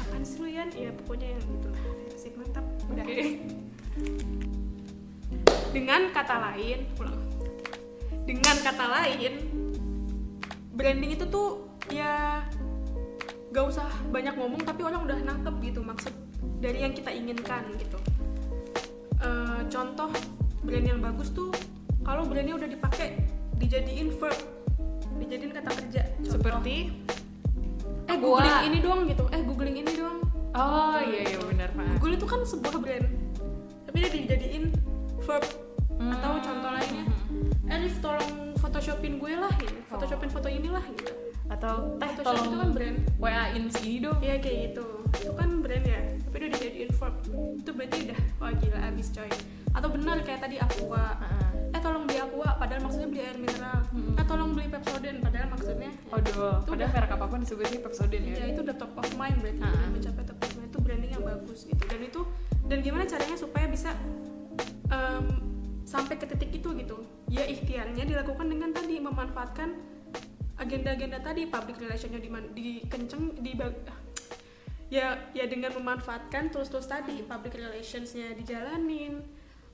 apaan 0.00 0.22
sih 0.24 0.40
lu 0.40 0.48
Yan? 0.48 0.72
ya 0.72 0.88
pokoknya 1.04 1.36
yang 1.36 1.44
itu 1.44 1.68
lah. 1.68 1.82
Sip 2.16 2.32
mantap. 2.32 2.64
Udah. 2.88 3.04
Oke. 3.04 3.20
dengan 5.76 6.08
kata 6.16 6.36
lain 6.48 6.78
ulang. 6.96 7.20
Dengan 8.24 8.56
kata 8.64 8.86
lain 8.88 9.32
branding 10.72 11.20
itu 11.20 11.28
tuh 11.28 11.76
ya 11.92 12.40
gak 13.52 13.68
usah 13.68 13.84
banyak 14.08 14.32
ngomong 14.32 14.64
tapi 14.64 14.80
orang 14.80 15.04
udah 15.04 15.18
nangkep 15.20 15.54
gitu 15.60 15.84
maksud 15.84 16.31
dari 16.58 16.78
yang 16.80 16.92
kita 16.92 17.10
inginkan 17.10 17.66
gitu. 17.76 17.98
Eh, 19.18 19.60
contoh 19.66 20.10
brand 20.62 20.86
yang 20.86 20.98
bagus 20.98 21.30
tuh 21.30 21.50
kalau 22.02 22.26
brandnya 22.26 22.54
udah 22.54 22.66
dipakai 22.66 23.22
dijadiin 23.58 24.10
verb 24.14 24.34
dijadiin 25.18 25.54
kata 25.54 25.70
kerja. 25.70 26.02
Contoh, 26.18 26.32
Seperti? 26.34 26.74
Eh 28.06 28.16
googling 28.18 28.60
ini 28.66 28.78
doang 28.82 29.06
gitu. 29.06 29.24
Eh 29.30 29.40
googling 29.42 29.76
ini 29.78 29.92
doang. 29.94 30.18
Oh 30.52 30.98
iya 31.00 31.32
iya 31.32 31.38
benar 31.40 31.70
Pak. 31.72 31.96
Google 31.96 32.14
itu 32.14 32.26
kan 32.26 32.40
sebuah 32.42 32.76
brand 32.76 33.06
tapi 33.86 33.96
dia 34.00 34.10
dijadiin 34.10 34.64
verb 35.22 35.44
Hmm. 35.92 36.10
atau 36.18 36.34
contoh 36.42 36.70
lainnya. 36.72 37.04
Eh 37.70 37.78
Rif 37.78 38.02
tolong 38.02 38.58
photoshopin 38.58 39.22
gue 39.22 39.32
lah 39.38 39.52
gitu. 39.54 39.76
Photoshopin 39.86 40.30
foto 40.32 40.50
inilah 40.50 40.82
gitu 40.98 41.11
Atau 41.52 41.74
teh 41.96 42.08
Photoshop 42.10 42.24
tolong. 42.32 42.46
itu 42.46 42.56
kan 42.58 42.70
brand 42.72 42.98
WA-in 43.18 43.64
sini 43.70 43.96
dong. 44.00 44.18
Iya 44.18 44.36
kayak 44.38 44.58
gitu. 44.66 44.86
Itu 45.12 45.32
kan 45.32 45.50
brand 45.60 45.84
ya 45.84 46.00
tapi 46.22 46.34
udah 46.40 46.50
dijadiin 46.50 46.90
verb 46.90 47.14
itu 47.54 47.70
berarti 47.70 47.96
udah 48.02 48.20
wah 48.38 48.52
gila 48.54 48.78
abis 48.86 49.08
coy. 49.10 49.30
Atau 49.70 49.88
benar 49.90 50.16
kayak 50.20 50.40
tadi 50.40 50.56
aqua. 50.56 51.04
Eh 51.70 51.80
tolong 51.80 52.04
beli 52.04 52.18
aqua 52.18 52.48
padahal 52.56 52.80
maksudnya 52.82 53.08
beli 53.08 53.20
air 53.22 53.36
mineral. 53.36 53.78
Hmm. 53.88 54.16
eh 54.16 54.24
tolong 54.24 54.50
beli 54.50 54.66
pepsodent 54.66 55.18
padahal 55.20 55.48
maksudnya 55.48 55.90
Waduh, 56.06 56.24
Itu 56.24 56.40
padahal 56.66 56.76
udah- 56.78 56.92
merek 56.94 57.10
apa 57.10 57.26
pun 57.26 57.38
disebutnya 57.40 57.80
Pepsodent 57.82 58.22
ya. 58.22 58.34
ya 58.34 58.46
itu 58.46 58.60
udah 58.62 58.76
top 58.78 58.92
of 58.94 59.08
mind 59.14 59.36
berarti 59.38 59.60
Ah. 59.60 59.68
udah 59.70 59.90
mencapai 59.90 60.24
top 60.24 60.38
of 60.38 60.50
mind. 60.54 60.68
Itu 60.68 60.78
branding 60.80 61.10
yang 61.10 61.24
bagus 61.26 61.60
gitu. 61.64 61.82
Dan 61.82 62.00
itu 62.02 62.20
dan 62.62 62.78
gimana 62.80 63.04
caranya 63.04 63.36
supaya 63.36 63.66
bisa 63.66 63.90
em, 64.88 65.24
sampai 65.82 66.16
ke 66.16 66.26
titik 66.26 66.50
itu 66.54 66.68
gitu. 66.74 66.96
Ya 67.28 67.44
ikhtiarnya 67.44 68.04
dilakukan 68.06 68.46
dengan 68.46 68.70
tadi 68.70 68.96
memanfaatkan 68.98 69.68
agenda-agenda 70.62 71.18
tadi 71.18 71.50
public 71.50 71.82
relationnya 71.82 72.22
di 72.22 72.30
dikenceng 72.54 73.42
di 73.42 73.52
ya 74.92 75.16
ya 75.32 75.44
dengan 75.48 75.72
memanfaatkan 75.74 76.52
tools-tools 76.52 76.86
tadi 76.86 77.24
public 77.24 77.56
relationsnya 77.56 78.36
dijalanin 78.36 79.24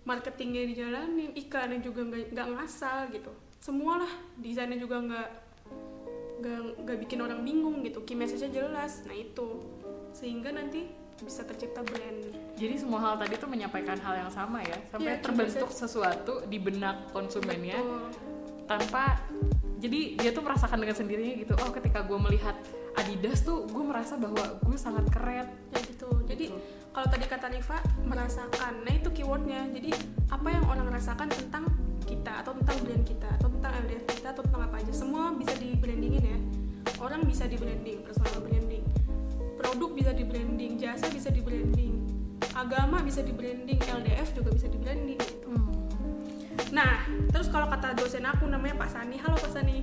marketingnya 0.06 0.62
dijalanin 0.64 1.34
iklannya 1.36 1.84
juga 1.84 2.06
nggak 2.06 2.48
ngasal 2.56 3.12
gitu. 3.12 3.28
Semualah 3.60 4.08
desainnya 4.40 4.78
juga 4.80 5.02
nggak 5.04 5.28
nggak 6.86 6.98
bikin 7.04 7.18
orang 7.20 7.42
bingung 7.42 7.82
gitu 7.82 8.06
key 8.06 8.14
message-nya 8.14 8.48
jelas 8.64 9.04
nah 9.04 9.12
itu. 9.12 9.60
Sehingga 10.14 10.54
nanti 10.54 10.86
bisa 11.18 11.42
tercipta 11.42 11.82
brand. 11.82 12.30
Jadi 12.54 12.74
semua 12.78 13.02
hal 13.02 13.14
tadi 13.18 13.34
tuh 13.42 13.50
menyampaikan 13.50 13.98
hal 13.98 14.22
yang 14.22 14.30
sama 14.30 14.62
ya, 14.62 14.78
sampai 14.86 15.18
Iya, 15.18 15.22
terbentuk 15.26 15.70
sesuatu 15.74 16.46
di 16.46 16.62
benak 16.62 17.10
konsumennya 17.10 17.74
Betul. 17.74 18.06
tanpa 18.70 19.18
jadi 19.78 20.18
dia 20.18 20.30
tuh 20.34 20.42
merasakan 20.42 20.82
dengan 20.82 20.96
sendirinya 20.98 21.34
gitu. 21.38 21.54
Oh, 21.62 21.70
ketika 21.70 22.02
gue 22.02 22.18
melihat 22.18 22.58
Adidas 22.98 23.46
tuh 23.46 23.62
gue 23.70 23.84
merasa 23.86 24.18
bahwa 24.18 24.58
gue 24.58 24.74
sangat 24.74 25.06
keren. 25.06 25.46
ya 25.70 25.78
gitu. 25.86 26.10
Jadi 26.26 26.50
kalau 26.90 27.06
tadi 27.06 27.24
kata 27.30 27.46
Riva 27.46 27.78
merasakan. 28.02 28.82
Nah 28.82 28.92
itu 28.98 29.08
keywordnya. 29.14 29.70
Jadi 29.70 29.94
apa 30.34 30.48
yang 30.50 30.66
orang 30.66 30.90
rasakan 30.90 31.30
tentang 31.30 31.70
kita 32.02 32.42
atau 32.42 32.58
tentang 32.58 32.76
brand 32.82 33.04
kita 33.06 33.28
atau 33.38 33.48
tentang 33.54 33.72
LDF 33.86 34.04
kita 34.10 34.28
atau 34.34 34.42
tentang 34.42 34.62
apa 34.66 34.76
aja 34.82 34.92
semua 34.92 35.30
bisa 35.38 35.54
di 35.54 35.78
brandingin 35.78 36.24
ya. 36.26 36.38
Orang 36.98 37.22
bisa 37.22 37.46
di 37.46 37.54
branding 37.54 38.02
personal 38.02 38.42
branding. 38.42 38.82
Produk 39.62 39.90
bisa 39.94 40.10
di 40.10 40.24
branding 40.26 40.74
jasa 40.74 41.06
bisa 41.06 41.30
di 41.30 41.38
branding. 41.38 42.02
Agama 42.58 42.98
bisa 43.06 43.22
di 43.22 43.30
branding 43.30 43.78
LDF 43.78 44.34
juga 44.34 44.50
bisa 44.50 44.66
di 44.66 44.78
branding. 44.82 45.20
gitu. 45.22 45.37
Nah, 46.68 47.08
terus 47.32 47.48
kalau 47.48 47.68
kata 47.72 47.96
dosen 47.96 48.28
aku 48.28 48.44
namanya 48.44 48.76
Pak 48.76 48.90
Sani, 48.92 49.16
halo 49.16 49.36
Pak 49.40 49.52
Sani. 49.52 49.76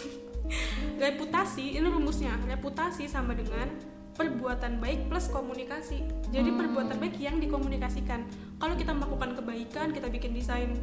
reputasi, 1.04 1.78
ini 1.78 1.86
rumusnya, 1.86 2.34
reputasi 2.46 3.10
sama 3.10 3.34
dengan 3.34 3.70
perbuatan 4.14 4.78
baik 4.78 5.08
plus 5.10 5.26
komunikasi. 5.32 6.04
Jadi 6.30 6.50
perbuatan 6.52 7.00
baik 7.00 7.16
yang 7.18 7.40
dikomunikasikan. 7.42 8.26
Kalau 8.60 8.74
kita 8.76 8.92
melakukan 8.92 9.34
kebaikan, 9.34 9.86
kita 9.90 10.06
bikin 10.12 10.36
desain 10.36 10.76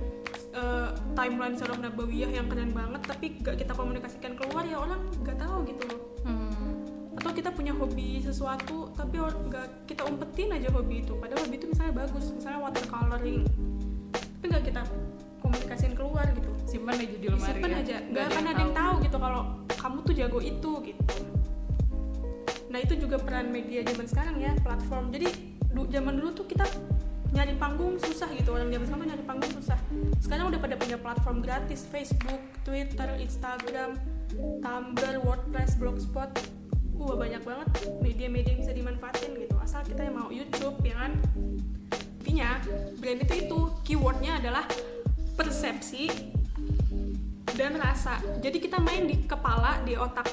eh, 0.58 0.90
timeline 1.14 1.56
Surah 1.56 1.78
Nabawiyah 1.78 2.34
yang 2.34 2.50
keren 2.52 2.74
banget, 2.74 3.02
tapi 3.06 3.40
gak 3.40 3.62
kita 3.62 3.78
komunikasikan 3.78 4.34
keluar 4.36 4.66
ya 4.66 4.82
orang 4.82 5.06
gak 5.24 5.38
tahu 5.40 5.64
gitu 5.70 5.84
loh. 5.88 6.02
Atau 7.18 7.32
kita 7.34 7.50
punya 7.50 7.74
hobi 7.74 8.22
sesuatu, 8.22 8.94
tapi 8.94 9.18
nggak 9.18 9.90
kita 9.90 10.06
umpetin 10.06 10.54
aja 10.54 10.70
hobi 10.70 11.02
itu. 11.02 11.18
Padahal 11.18 11.50
hobi 11.50 11.58
itu 11.58 11.66
misalnya 11.66 12.06
bagus, 12.06 12.30
misalnya 12.30 12.62
watercoloring, 12.62 13.42
tapi 14.14 14.54
nggak 14.54 14.66
kita 14.70 14.82
Simpan 16.68 17.00
aja 17.00 17.16
di 17.16 17.28
lemari. 17.28 17.40
disimpan 17.40 17.72
ya. 17.72 17.80
aja 17.80 17.98
Nggak 18.12 18.26
akan 18.28 18.44
ada 18.44 18.60
yang 18.60 18.74
tahu 18.76 18.94
gitu 19.08 19.18
kalau 19.18 19.42
kamu 19.80 19.98
tuh 20.04 20.14
jago 20.14 20.40
itu 20.44 20.72
gitu 20.84 21.04
nah 22.68 22.80
itu 22.84 22.94
juga 23.00 23.16
peran 23.16 23.48
media 23.48 23.80
zaman 23.88 24.06
sekarang 24.06 24.36
ya 24.44 24.52
platform 24.60 25.08
jadi 25.08 25.32
du- 25.72 25.88
zaman 25.88 26.20
dulu 26.20 26.36
tuh 26.36 26.46
kita 26.52 26.68
nyari 27.32 27.56
panggung 27.56 27.96
susah 27.96 28.28
gitu 28.36 28.52
orang 28.52 28.68
zaman 28.68 28.86
sekarang 28.92 29.08
nyari 29.08 29.24
panggung 29.24 29.52
susah 29.56 29.80
sekarang 30.20 30.52
udah 30.52 30.60
pada 30.60 30.76
punya 30.76 30.98
platform 31.00 31.40
gratis 31.40 31.88
Facebook 31.88 32.40
Twitter 32.68 33.08
Instagram 33.24 33.96
Tumblr, 34.38 35.24
WordPress, 35.24 35.80
Blogspot, 35.80 36.28
wah 37.00 37.16
banyak 37.16 37.42
banget 37.48 37.68
media-media 38.04 38.54
yang 38.54 38.60
bisa 38.60 38.74
dimanfaatin 38.76 39.32
gitu. 39.40 39.56
Asal 39.64 39.88
kita 39.88 40.04
yang 40.04 40.20
mau 40.20 40.30
YouTube, 40.30 40.76
ya 40.84 41.00
kan? 41.00 41.12
Intinya 42.22 42.60
brand 43.00 43.24
itu 43.24 43.34
itu 43.48 43.60
keywordnya 43.88 44.44
adalah 44.44 44.68
persepsi 45.40 46.36
dan 47.58 47.74
rasa. 47.82 48.22
Jadi 48.40 48.62
kita 48.62 48.78
main 48.78 49.10
di 49.10 49.26
kepala, 49.26 49.82
di 49.82 49.98
otak 49.98 50.30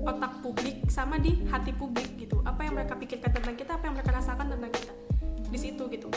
otak 0.00 0.42
publik 0.42 0.90
sama 0.90 1.22
di 1.22 1.46
hati 1.46 1.70
publik 1.70 2.18
gitu. 2.18 2.42
Apa 2.42 2.66
yang 2.66 2.74
mereka 2.74 2.98
pikirkan 2.98 3.30
tentang 3.30 3.54
kita, 3.54 3.78
apa 3.78 3.86
yang 3.86 3.94
mereka 3.94 4.10
rasakan 4.10 4.46
tentang 4.50 4.72
kita. 4.74 4.92
Di 5.46 5.58
situ 5.58 5.86
gitu. 5.86 6.10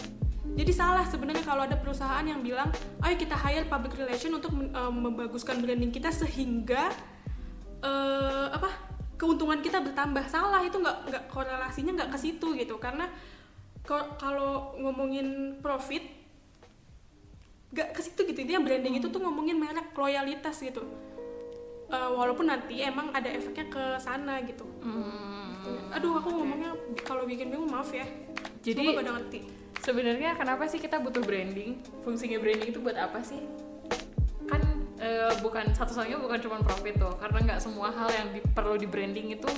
Jadi 0.54 0.72
salah 0.74 1.06
sebenarnya 1.06 1.42
kalau 1.46 1.66
ada 1.66 1.78
perusahaan 1.78 2.22
yang 2.25 2.42
bilang, 2.42 2.70
"Ayo 3.02 3.18
kita 3.18 3.34
hire 3.38 3.66
public 3.70 3.98
relation 3.98 4.34
untuk 4.38 4.54
um, 4.54 4.94
membaguskan 4.94 5.62
branding 5.62 5.94
kita 5.94 6.10
sehingga 6.10 6.90
uh, 7.86 8.50
apa? 8.54 8.70
keuntungan 9.18 9.62
kita 9.62 9.82
bertambah." 9.82 10.30
Salah 10.30 10.62
itu 10.62 10.78
nggak 10.78 10.98
nggak 11.10 11.24
korelasinya 11.30 11.92
nggak 12.02 12.10
ke 12.13 12.18
situ 12.22 12.54
gitu. 12.58 12.78
Karena 12.78 13.10
kalau 14.18 14.78
ngomongin 14.80 15.60
profit 15.60 16.23
nggak 17.74 17.98
ke 17.98 18.01
situ 18.06 18.22
gitu. 18.30 18.39
Intinya 18.46 18.62
branding 18.62 19.01
itu 19.01 19.10
tuh 19.10 19.20
ngomongin 19.20 19.58
merek 19.58 19.92
loyalitas 19.98 20.62
gitu 20.62 20.86
uh, 21.89 22.10
walaupun 22.13 22.50
nanti 22.50 22.82
emang 22.82 23.10
ada 23.13 23.30
efeknya 23.30 23.65
ke 23.70 23.84
sana 24.01 24.42
gitu. 24.46 24.65
Hmm. 24.82 25.94
Aduh 25.96 26.18
aku 26.20 26.30
ngomongnya 26.34 26.74
kalau 27.06 27.25
bikin 27.25 27.53
bingung 27.53 27.70
maaf 27.70 27.94
ya. 27.94 28.06
Jadi 28.63 28.96
pada 28.96 29.20
ngerti. 29.20 29.39
Sebenarnya 29.84 30.39
kenapa 30.39 30.63
sih 30.72 30.80
kita 30.80 31.03
butuh 31.03 31.20
branding? 31.20 31.84
Fungsinya 32.08 32.39
branding 32.39 32.72
itu 32.72 32.80
buat 32.80 32.96
apa 32.96 33.20
sih? 33.20 33.44
Kan 34.48 34.63
uh, 35.03 35.34
bukan 35.44 35.75
satu-satunya 35.75 36.15
bukan 36.15 36.39
cuma 36.39 36.63
profit 36.63 36.96
tuh, 36.96 37.12
karena 37.20 37.38
nggak 37.51 37.60
semua 37.60 37.92
hal 37.92 38.08
yang 38.12 38.27
di, 38.32 38.39
perlu 38.39 38.80
di 38.80 38.88
branding 38.88 39.36
itu 39.36 39.51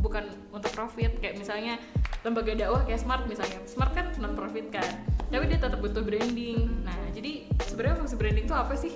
bukan 0.00 0.24
untuk 0.54 0.70
profit. 0.72 1.18
Kayak 1.20 1.42
misalnya 1.42 1.74
lembaga 2.22 2.54
dakwah 2.54 2.86
kayak 2.86 3.00
Smart 3.02 3.26
misalnya, 3.26 3.58
Smart 3.68 3.92
kan 3.92 4.14
non 4.22 4.32
profit 4.32 4.70
kan, 4.70 4.88
tapi 5.28 5.44
dia 5.50 5.58
tetap 5.58 5.82
butuh 5.82 6.00
branding. 6.00 6.86
Nah 6.86 6.96
jadi 7.12 7.50
sebenarnya 7.66 8.00
fungsi 8.00 8.16
branding 8.16 8.46
itu 8.46 8.54
apa 8.56 8.74
sih? 8.78 8.94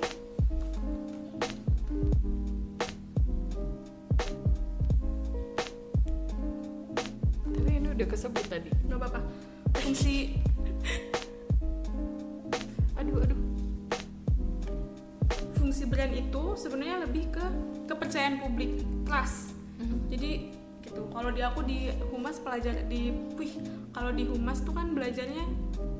udah 7.96 8.08
kesebut 8.12 8.44
tadi 8.44 8.68
nggak 8.84 9.00
apa-apa 9.00 9.20
fungsi 9.80 10.36
aduh 13.00 13.24
aduh 13.24 13.40
fungsi 15.56 15.88
brand 15.88 16.12
itu 16.12 16.42
sebenarnya 16.60 17.08
lebih 17.08 17.24
ke 17.32 17.44
kepercayaan 17.88 18.36
publik 18.44 18.84
trust 19.08 19.56
mm-hmm. 19.80 20.00
jadi 20.12 20.30
gitu. 20.96 21.04
Kalau 21.12 21.28
di 21.28 21.40
aku 21.44 21.60
di 21.68 21.92
humas 22.08 22.40
pelajar 22.40 22.72
di 22.88 23.12
wih 23.36 23.52
kalau 23.92 24.08
di 24.16 24.24
humas 24.24 24.64
tuh 24.64 24.72
kan 24.72 24.96
belajarnya 24.96 25.44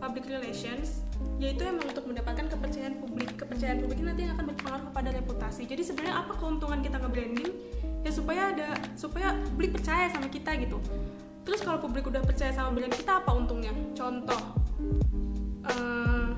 public 0.01 0.25
relations 0.25 1.05
yaitu 1.37 1.69
emang 1.69 1.85
untuk 1.93 2.09
mendapatkan 2.09 2.49
kepercayaan 2.49 2.97
publik. 2.97 3.37
Kepercayaan 3.37 3.85
publik 3.85 4.01
nanti 4.01 4.25
yang 4.25 4.33
akan 4.41 4.57
berpengaruh 4.57 4.85
kepada 4.89 5.09
reputasi. 5.13 5.63
Jadi 5.69 5.83
sebenarnya 5.85 6.17
apa 6.25 6.33
keuntungan 6.41 6.81
kita 6.81 6.97
nge-branding? 6.97 7.53
Ya 8.01 8.11
supaya 8.11 8.57
ada 8.57 8.69
supaya 8.97 9.37
publik 9.53 9.77
percaya 9.77 10.09
sama 10.09 10.33
kita 10.33 10.57
gitu. 10.57 10.81
Terus 11.45 11.61
kalau 11.61 11.79
publik 11.79 12.09
udah 12.09 12.25
percaya 12.25 12.51
sama 12.57 12.73
brand 12.73 12.97
kita 12.97 13.21
apa 13.21 13.31
untungnya? 13.37 13.77
Contoh 13.93 14.41
uh, 15.69 16.33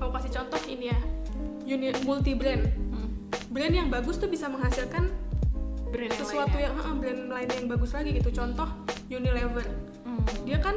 mau 0.00 0.10
kasih 0.16 0.32
contoh 0.40 0.60
ini 0.64 0.88
ya. 0.88 1.00
Unit 1.64 1.96
multi 2.04 2.36
brand 2.36 2.60
hmm. 2.60 3.08
brand 3.48 3.72
yang 3.72 3.88
bagus 3.88 4.20
tuh 4.20 4.28
bisa 4.28 4.52
menghasilkan 4.52 5.08
brand 5.94 6.10
yang 6.10 6.18
sesuatu 6.18 6.56
yang 6.58 6.74
uh, 6.74 6.94
brand 6.98 7.22
lain 7.30 7.48
yang 7.54 7.66
bagus 7.70 7.90
lagi 7.94 8.10
gitu. 8.18 8.30
Contoh 8.34 8.68
Unilever. 9.06 9.66
Hmm. 10.02 10.26
dia 10.42 10.58
kan 10.58 10.74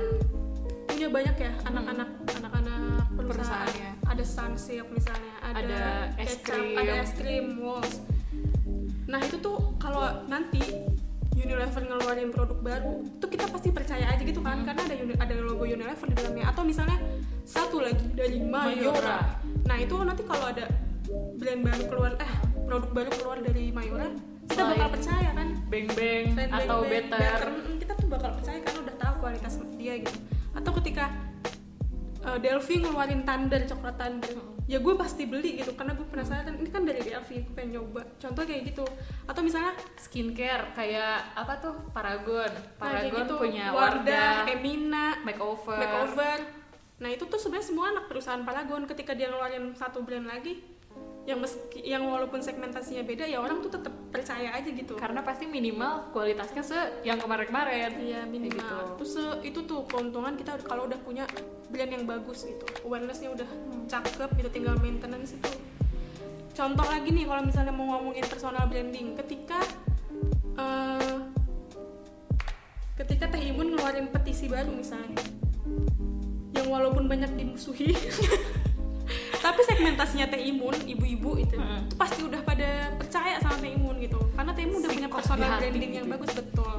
punya 0.86 1.09
banyak 1.09 1.36
ya 1.41 1.51
anak-anak 1.65 2.09
anak-anak 2.38 3.06
perusahaan. 3.17 3.69
Ada 4.06 4.23
Sunsilk 4.23 4.88
misalnya 4.93 5.34
ada, 5.41 5.60
ada 5.60 5.82
es 6.21 6.38
krim. 6.41 6.77
ada 6.77 6.93
es 7.03 7.12
krim 7.17 7.60
Walls 7.60 8.01
nah 9.08 9.23
itu 9.23 9.39
tuh 9.39 9.56
kalau 9.80 10.27
nanti 10.27 10.60
Unilever 11.38 11.86
ngeluarin 11.86 12.34
produk 12.34 12.60
baru 12.60 12.93
tuh 13.23 13.30
kita 13.30 13.45
pasti 13.47 13.69
percaya 13.69 14.10
aja 14.10 14.19
gitu 14.19 14.41
kan 14.41 14.58
hmm. 14.60 14.67
karena 14.67 14.82
ada 14.84 14.95
ada 15.21 15.34
logo 15.38 15.63
Unilever 15.63 16.08
di 16.10 16.15
dalamnya. 16.17 16.49
Atau 16.49 16.65
misalnya 16.65 16.97
satu 17.45 17.80
lagi 17.80 18.03
dari 18.12 18.41
Mayora, 18.41 18.73
Mayora. 18.75 19.19
nah 19.63 19.77
itu 19.80 19.95
nanti 20.01 20.25
kalau 20.25 20.49
ada 20.49 20.65
brand 21.39 21.62
baru 21.62 21.84
keluar 21.88 22.12
eh 22.19 22.32
produk 22.65 22.89
baru 22.91 23.12
keluar 23.15 23.38
dari 23.39 23.69
Mayora 23.71 24.10
kita 24.47 24.63
Selain 24.63 24.79
bakal 24.79 24.89
percaya 24.95 25.29
kan? 25.36 25.47
Bang 25.67 25.88
Bang 25.91 26.25
atau 26.55 26.77
bang, 26.88 26.91
better. 26.91 27.19
better 27.19 27.75
kita 27.83 27.93
tuh 27.99 28.07
bakal 28.07 28.31
percaya 28.39 28.60
karena 28.63 28.79
udah 28.88 28.95
tahu 28.95 29.13
kualitas 29.19 29.53
dia 29.75 29.93
gitu. 29.99 30.19
Atau 30.55 30.71
ketika 30.79 31.05
uh, 32.23 32.39
Delphi 32.39 32.79
ngeluarin 32.79 33.27
Thunder 33.27 33.62
coklat 33.67 33.95
Thunder 33.99 34.31
hmm. 34.31 34.67
ya 34.67 34.83
gue 34.83 34.93
pasti 34.99 35.23
beli 35.27 35.60
gitu 35.60 35.75
karena 35.75 35.99
gue 35.99 36.07
penasaran. 36.07 36.55
Ini 36.55 36.69
kan 36.71 36.88
dari 36.88 37.03
Delphi 37.03 37.43
gue 37.43 37.53
pengen 37.53 37.79
nyoba. 37.79 38.01
Contoh 38.15 38.43
kayak 38.47 38.71
gitu. 38.71 38.88
Atau 39.27 39.43
misalnya 39.43 39.75
skincare 39.99 40.71
kayak 40.71 41.36
apa 41.36 41.53
tuh? 41.60 41.75
Paragon. 41.91 42.51
Paragon 42.79 43.12
nah, 43.12 43.27
gitu. 43.27 43.36
punya 43.36 43.65
Wardah, 43.75 44.47
Emina 44.47 45.19
makeover. 45.27 45.75
Makeover. 45.75 46.38
Nah 47.03 47.10
itu 47.12 47.27
tuh 47.27 47.38
sebenarnya 47.38 47.67
semua 47.67 47.91
anak 47.91 48.07
perusahaan 48.07 48.41
Paragon. 48.47 48.88
Ketika 48.88 49.12
dia 49.12 49.27
ngeluarin 49.27 49.75
satu 49.75 50.07
brand 50.07 50.23
lagi 50.23 50.77
yang 51.28 51.44
meski 51.44 51.84
yang 51.84 52.08
walaupun 52.08 52.40
segmentasinya 52.40 53.04
beda 53.04 53.28
ya 53.28 53.44
orang 53.44 53.60
tuh 53.60 53.76
tetap 53.76 53.92
percaya 54.16 54.48
aja 54.56 54.72
gitu 54.72 54.96
karena 54.96 55.20
pasti 55.20 55.44
minimal 55.44 56.08
kualitasnya 56.16 56.63
se 56.63 56.80
yang 57.04 57.20
kemarin-kemarin 57.20 58.00
iya 58.00 58.24
minimal 58.24 58.63
gitu. 58.63 58.96
terus 58.96 59.13
itu 59.44 59.60
tuh 59.68 59.84
keuntungan 59.92 60.40
kita 60.40 60.56
kalau 60.63 60.88
udah 60.88 60.96
punya 61.04 61.28
brand 61.68 61.92
yang 61.92 62.08
bagus 62.08 62.48
gitu 62.48 62.63
awarenessnya 62.88 63.36
udah 63.36 63.44
hmm. 63.44 63.92
cakep 63.92 64.30
gitu 64.40 64.50
tinggal 64.56 64.80
maintenance 64.80 65.36
itu 65.36 65.52
contoh 66.56 66.88
lagi 66.88 67.12
nih 67.12 67.28
kalau 67.28 67.44
misalnya 67.44 67.74
mau 67.76 68.00
ngomongin 68.00 68.24
personal 68.24 68.63
branding 68.72 69.20
ketika 69.20 69.60
uh, 70.56 71.28
ketika 73.04 73.36
Teh 73.36 73.52
Imun 73.52 73.76
ngeluarin 73.76 74.08
petisi 74.16 74.48
baru 74.48 74.72
misalnya 74.72 75.20
yang 76.56 76.72
walaupun 76.72 77.12
banyak 77.12 77.36
dimusuhi 77.36 77.92
tapi 79.39 79.62
segmentasinya 79.63 80.28
teh 80.28 80.41
imun 80.52 80.76
ibu-ibu 80.84 81.39
itu 81.39 81.56
hmm. 81.56 81.88
itu 81.88 81.96
pasti 81.96 82.22
udah 82.24 82.41
pada 82.43 82.91
percaya 83.00 83.39
sama 83.39 83.58
teh 83.60 83.72
imun 83.74 83.96
gitu 84.04 84.20
karena 84.36 84.52
teh 84.54 84.63
imun 84.67 84.80
udah 84.84 84.91
punya 84.91 85.10
personal 85.10 85.50
branding 85.58 85.91
yang 85.96 86.08
gitu. 86.08 86.13
bagus 86.17 86.32
betul 86.36 86.76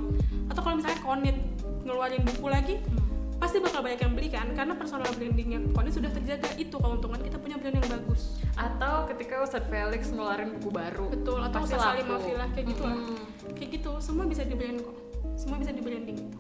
atau 0.48 0.60
kalau 0.60 0.76
misalnya 0.76 1.00
konit 1.00 1.36
ngeluarin 1.84 2.22
buku 2.22 2.46
lagi 2.48 2.74
hmm. 2.76 3.40
pasti 3.40 3.56
bakal 3.62 3.80
banyak 3.80 4.00
yang 4.04 4.12
beli 4.12 4.28
kan 4.28 4.46
karena 4.52 4.74
personal 4.76 5.10
brandingnya 5.16 5.58
konit 5.72 5.92
sudah 5.96 6.10
terjaga 6.12 6.50
itu 6.60 6.76
keuntungan 6.76 7.20
kita 7.24 7.36
punya 7.40 7.56
brand 7.56 7.76
yang 7.80 7.88
bagus 7.88 8.36
atau 8.58 9.06
ketika 9.14 9.34
Ustadz 9.46 9.70
Felix 9.70 10.12
ngeluarin 10.12 10.50
buku 10.58 10.68
baru 10.68 11.06
betul 11.08 11.40
atau 11.40 11.58
Ustadz 11.64 11.84
Salim 11.84 12.06
Mafilah 12.06 12.48
kayak 12.52 12.66
gitu 12.76 12.82
hmm. 12.84 13.16
kayak 13.56 13.70
gitu 13.80 13.92
semua 14.04 14.24
bisa 14.28 14.42
di 14.44 14.54
brand 14.58 14.78
kok 14.82 14.96
semua 15.38 15.56
bisa 15.56 15.72
di 15.72 15.80
branding 15.80 16.16
gitu 16.28 16.38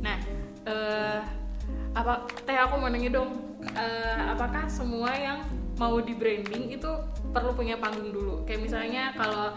nah 0.00 0.16
uh, 0.68 1.43
apa 1.94 2.26
teh 2.42 2.58
aku 2.58 2.74
mau 2.76 2.90
nanya 2.90 3.10
dong. 3.22 3.30
Uh, 3.64 4.34
apakah 4.34 4.68
semua 4.68 5.14
yang 5.16 5.40
mau 5.80 5.96
di 5.98 6.14
branding 6.14 6.74
itu 6.74 6.90
perlu 7.30 7.54
punya 7.54 7.78
panggung 7.78 8.10
dulu? 8.10 8.42
Kayak 8.44 8.60
misalnya 8.66 9.02
kalau 9.14 9.54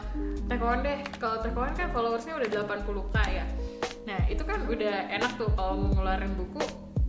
Tekon 0.47 0.80
deh 0.86 1.04
kalau 1.19 1.43
Tekon 1.43 1.73
kan 1.76 1.89
followersnya 1.91 2.38
udah 2.38 2.47
80k 2.63 3.15
ya. 3.34 3.45
Nah 4.08 4.19
itu 4.32 4.41
kan 4.47 4.63
udah 4.63 5.12
enak 5.12 5.32
tuh 5.36 5.52
kalau 5.58 5.76
mau 5.76 5.89
ngeluarin 5.97 6.34
buku 6.38 6.63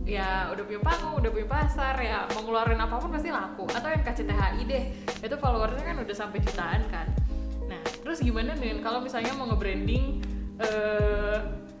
ya 0.09 0.49
udah 0.49 0.63
punya 0.65 0.81
panggung 0.81 1.21
udah 1.21 1.29
punya 1.29 1.47
pasar 1.47 1.93
ya 2.01 2.25
mau 2.33 2.41
ngeluarin 2.41 2.81
apa 2.81 2.95
pun 2.99 3.09
pasti 3.13 3.29
laku. 3.31 3.63
Atau 3.69 3.89
yang 3.93 4.03
KCTHI 4.03 4.61
deh 4.65 4.83
itu 5.23 5.35
followersnya 5.39 5.83
kan 5.85 5.97
udah 6.03 6.15
sampai 6.17 6.37
jutaan 6.43 6.81
kan. 6.89 7.07
Nah 7.69 7.81
terus 8.03 8.19
gimana 8.19 8.57
nih 8.57 8.81
kalau 8.83 8.99
misalnya 8.99 9.31
mau 9.37 9.47
nge-branding 9.53 10.19
uh, 10.59 11.37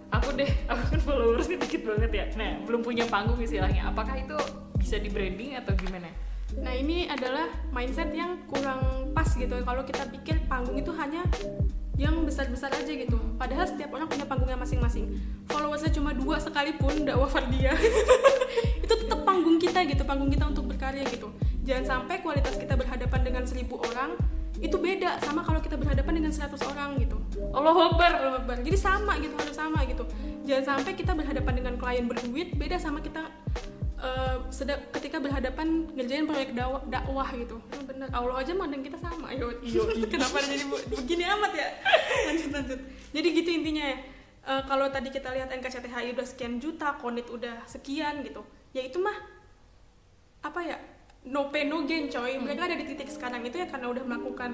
aku 0.09 0.29
deh 0.35 0.49
aku 0.71 0.83
kan 0.97 0.99
followersnya 1.01 1.57
dikit 1.61 1.81
banget 1.85 2.11
ya. 2.11 2.25
Nah 2.35 2.49
belum 2.65 2.81
punya 2.81 3.05
panggung 3.07 3.39
istilahnya. 3.39 3.89
Apakah 3.89 4.17
itu 4.17 4.37
bisa 4.77 4.97
di 4.97 5.09
branding 5.09 5.57
atau 5.57 5.73
gimana? 5.77 6.09
Nah 6.57 6.73
ini 6.73 7.05
adalah 7.05 7.45
mindset 7.69 8.09
yang 8.13 8.41
kurang 8.49 9.13
pas 9.13 9.29
gitu. 9.29 9.53
Kalau 9.53 9.85
kita 9.85 10.09
pikir 10.09 10.41
panggung 10.49 10.77
itu 10.77 10.89
hanya 10.97 11.21
yang 11.99 12.15
besar-besar 12.23 12.71
aja 12.71 12.87
gitu. 12.87 13.19
Padahal 13.35 13.67
setiap 13.67 13.91
orang 13.91 14.07
punya 14.07 14.23
panggungnya 14.23 14.55
masing-masing. 14.55 15.19
Followersnya 15.51 15.91
cuma 15.91 16.15
dua 16.15 16.39
sekalipun 16.39 17.03
dakwah 17.03 17.27
Fardia. 17.27 17.75
Itu 18.87 18.93
tetap 18.95 19.27
panggung 19.27 19.59
kita 19.59 19.83
gitu 19.83 20.07
panggung 20.07 20.31
kita 20.31 20.47
untuk 20.47 20.71
berkarya 20.71 21.03
gitu. 21.11 21.27
Jangan 21.67 22.07
sampai 22.07 22.23
kualitas 22.23 22.55
kita 22.55 22.79
berhadapan 22.79 23.21
dengan 23.27 23.43
seribu 23.43 23.83
orang 23.83 24.15
itu 24.59 24.75
beda 24.75 25.19
sama 25.23 25.41
kalau 25.43 25.63
kita 25.63 25.79
berhadapan 25.79 26.23
dengan 26.23 26.31
100 26.35 26.55
orang 26.67 26.99
gitu. 26.99 27.17
Allah 27.55 27.75
Akbar 27.91 28.11
Allah 28.19 28.59
jadi 28.59 28.77
sama 28.77 29.15
gitu 29.23 29.35
harus 29.39 29.55
sama 29.55 29.79
gitu. 29.87 30.03
Jangan 30.43 30.63
sampai 30.83 30.93
kita 30.99 31.11
berhadapan 31.15 31.53
dengan 31.63 31.73
klien 31.79 32.05
berduit 32.05 32.55
beda 32.59 32.75
sama 32.75 32.99
kita 32.99 33.23
eh, 33.99 34.37
sedang 34.51 34.83
ketika 34.95 35.23
berhadapan 35.23 35.87
ngerjain 35.95 36.27
proyek 36.27 36.51
dakwah, 36.51 36.83
dakwah 36.91 37.29
gitu. 37.35 37.57
Oh, 37.59 37.83
bener. 37.87 38.11
Allah 38.11 38.35
aja 38.39 38.51
mandang 38.51 38.83
kita 38.83 38.99
sama. 38.99 39.31
Yo 39.31 39.55
kenapa 40.13 40.43
jadi 40.43 40.65
begini 40.91 41.23
amat 41.23 41.51
ya? 41.55 41.69
Lanjut 42.31 42.49
lanjut. 42.51 42.79
Jadi 43.15 43.27
gitu 43.31 43.49
intinya 43.55 43.85
ya. 43.95 43.97
Eh, 44.49 44.61
kalau 44.65 44.89
tadi 44.89 45.13
kita 45.13 45.29
lihat 45.29 45.53
NKCTHI 45.53 46.17
udah 46.17 46.25
sekian 46.25 46.57
juta 46.57 46.97
konit 46.97 47.29
udah 47.29 47.63
sekian 47.69 48.25
gitu 48.25 48.41
ya 48.73 48.85
itu 48.85 49.01
mah 49.01 49.13
apa 50.45 50.59
ya 50.61 50.77
no 51.21 51.49
pain 51.49 51.67
no 51.67 51.83
gain 51.83 52.07
coy 52.07 52.37
mereka 52.37 52.63
ada 52.63 52.75
di 52.75 52.85
titik 52.85 53.07
sekarang 53.07 53.43
itu 53.43 53.57
ya 53.57 53.67
karena 53.67 53.87
udah 53.87 54.03
melakukan 54.03 54.51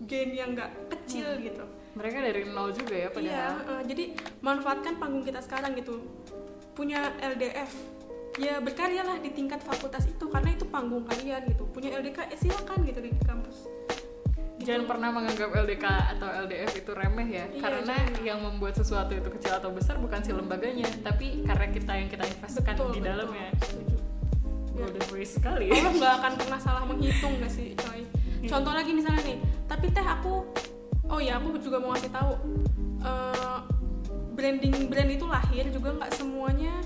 gain 0.00 0.30
yang 0.30 0.52
nggak 0.52 0.70
kecil 0.88 1.38
gitu 1.38 1.64
mereka 1.92 2.18
dari 2.20 2.42
nol 2.44 2.70
juga 2.70 2.94
ya 2.94 3.00
Iya, 3.00 3.10
padahal 3.10 3.54
eh, 3.64 3.82
jadi 3.84 4.04
manfaatkan 4.38 4.94
panggung 4.96 5.24
kita 5.24 5.40
sekarang 5.40 5.74
gitu. 5.74 5.98
Punya 6.70 7.10
LDF, 7.18 7.74
ya 8.38 8.62
berkaryalah 8.62 9.18
di 9.18 9.34
tingkat 9.34 9.58
fakultas 9.60 10.06
itu 10.06 10.30
karena 10.30 10.54
itu 10.54 10.62
panggung 10.64 11.02
kalian 11.02 11.42
gitu. 11.48 11.66
Punya 11.66 11.90
LDK, 11.92 12.30
ya 12.30 12.36
silakan 12.38 12.78
gitu 12.84 13.00
di 13.00 13.10
kampus. 13.20 13.66
jangan 14.58 14.84
pernah 14.86 15.10
menganggap 15.10 15.50
LDK 15.50 15.84
atau 16.12 16.28
LDF 16.44 16.70
itu 16.76 16.90
remeh 16.92 17.26
ya 17.26 17.44
Iya, 17.48 17.62
karena 17.62 17.94
jangan. 17.96 18.22
yang 18.22 18.38
membuat 18.38 18.74
sesuatu 18.74 19.12
itu 19.14 19.28
kecil 19.32 19.52
atau 19.56 19.70
besar 19.70 19.96
bukan 19.96 20.18
si 20.20 20.30
lembaganya 20.30 20.86
tapi 21.00 21.40
karena 21.42 21.66
kita 21.68 21.92
yang 21.94 22.06
kita 22.06 22.24
investkan 22.26 22.74
Betul, 22.74 22.90
di 22.90 23.00
betul. 23.00 23.06
dalamnya 23.08 23.48
Setuju. 23.56 23.96
Golden 24.78 25.02
phrase 25.10 25.32
sekali 25.42 25.66
Allah 25.74 25.90
nggak 25.90 26.12
akan 26.22 26.32
pernah 26.38 26.58
salah 26.62 26.82
menghitung 26.86 27.34
gak 27.42 27.50
sih, 27.50 27.74
coy. 27.74 28.06
Iya. 28.38 28.48
Contoh 28.54 28.70
lagi 28.70 28.94
misalnya 28.94 29.22
nih, 29.26 29.38
tapi 29.66 29.90
teh 29.90 30.06
aku, 30.06 30.46
oh 31.10 31.18
ya 31.18 31.42
aku 31.42 31.58
juga 31.58 31.82
mau 31.82 31.90
ngasih 31.90 32.14
tahu, 32.14 32.32
eh, 33.02 33.58
branding 34.38 34.86
brand 34.86 35.10
itu 35.10 35.26
lahir 35.26 35.66
juga 35.74 35.98
nggak 35.98 36.14
semuanya, 36.14 36.78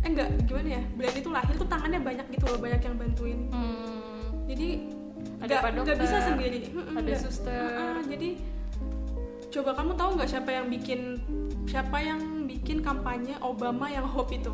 eh 0.00 0.08
enggak 0.08 0.32
gimana 0.48 0.80
ya, 0.80 0.82
brand 0.96 1.16
itu 1.20 1.28
lahir 1.28 1.54
tuh 1.60 1.68
tangannya 1.68 2.00
banyak 2.00 2.26
gitu 2.32 2.44
loh, 2.48 2.56
banyak 2.56 2.80
yang 2.80 2.96
bantuin. 2.96 3.38
Hmm, 3.52 4.24
jadi 4.48 4.68
Ada 5.36 5.54
nggak 5.68 5.84
nggak 5.84 5.98
bisa 6.00 6.16
sendiri 6.24 6.60
Mm-mm, 6.72 6.96
ada 6.96 7.04
nggak. 7.04 7.20
suster. 7.20 7.52
Mm-mm, 7.52 8.08
jadi 8.08 8.28
coba 9.52 9.70
kamu 9.76 9.92
tahu 9.92 10.10
nggak 10.16 10.30
siapa 10.32 10.50
yang 10.52 10.66
bikin 10.72 11.00
siapa 11.68 11.98
yang 12.00 12.20
bikin 12.48 12.80
kampanye 12.80 13.36
Obama 13.44 13.92
yang 13.92 14.08
hope 14.08 14.32
itu 14.32 14.52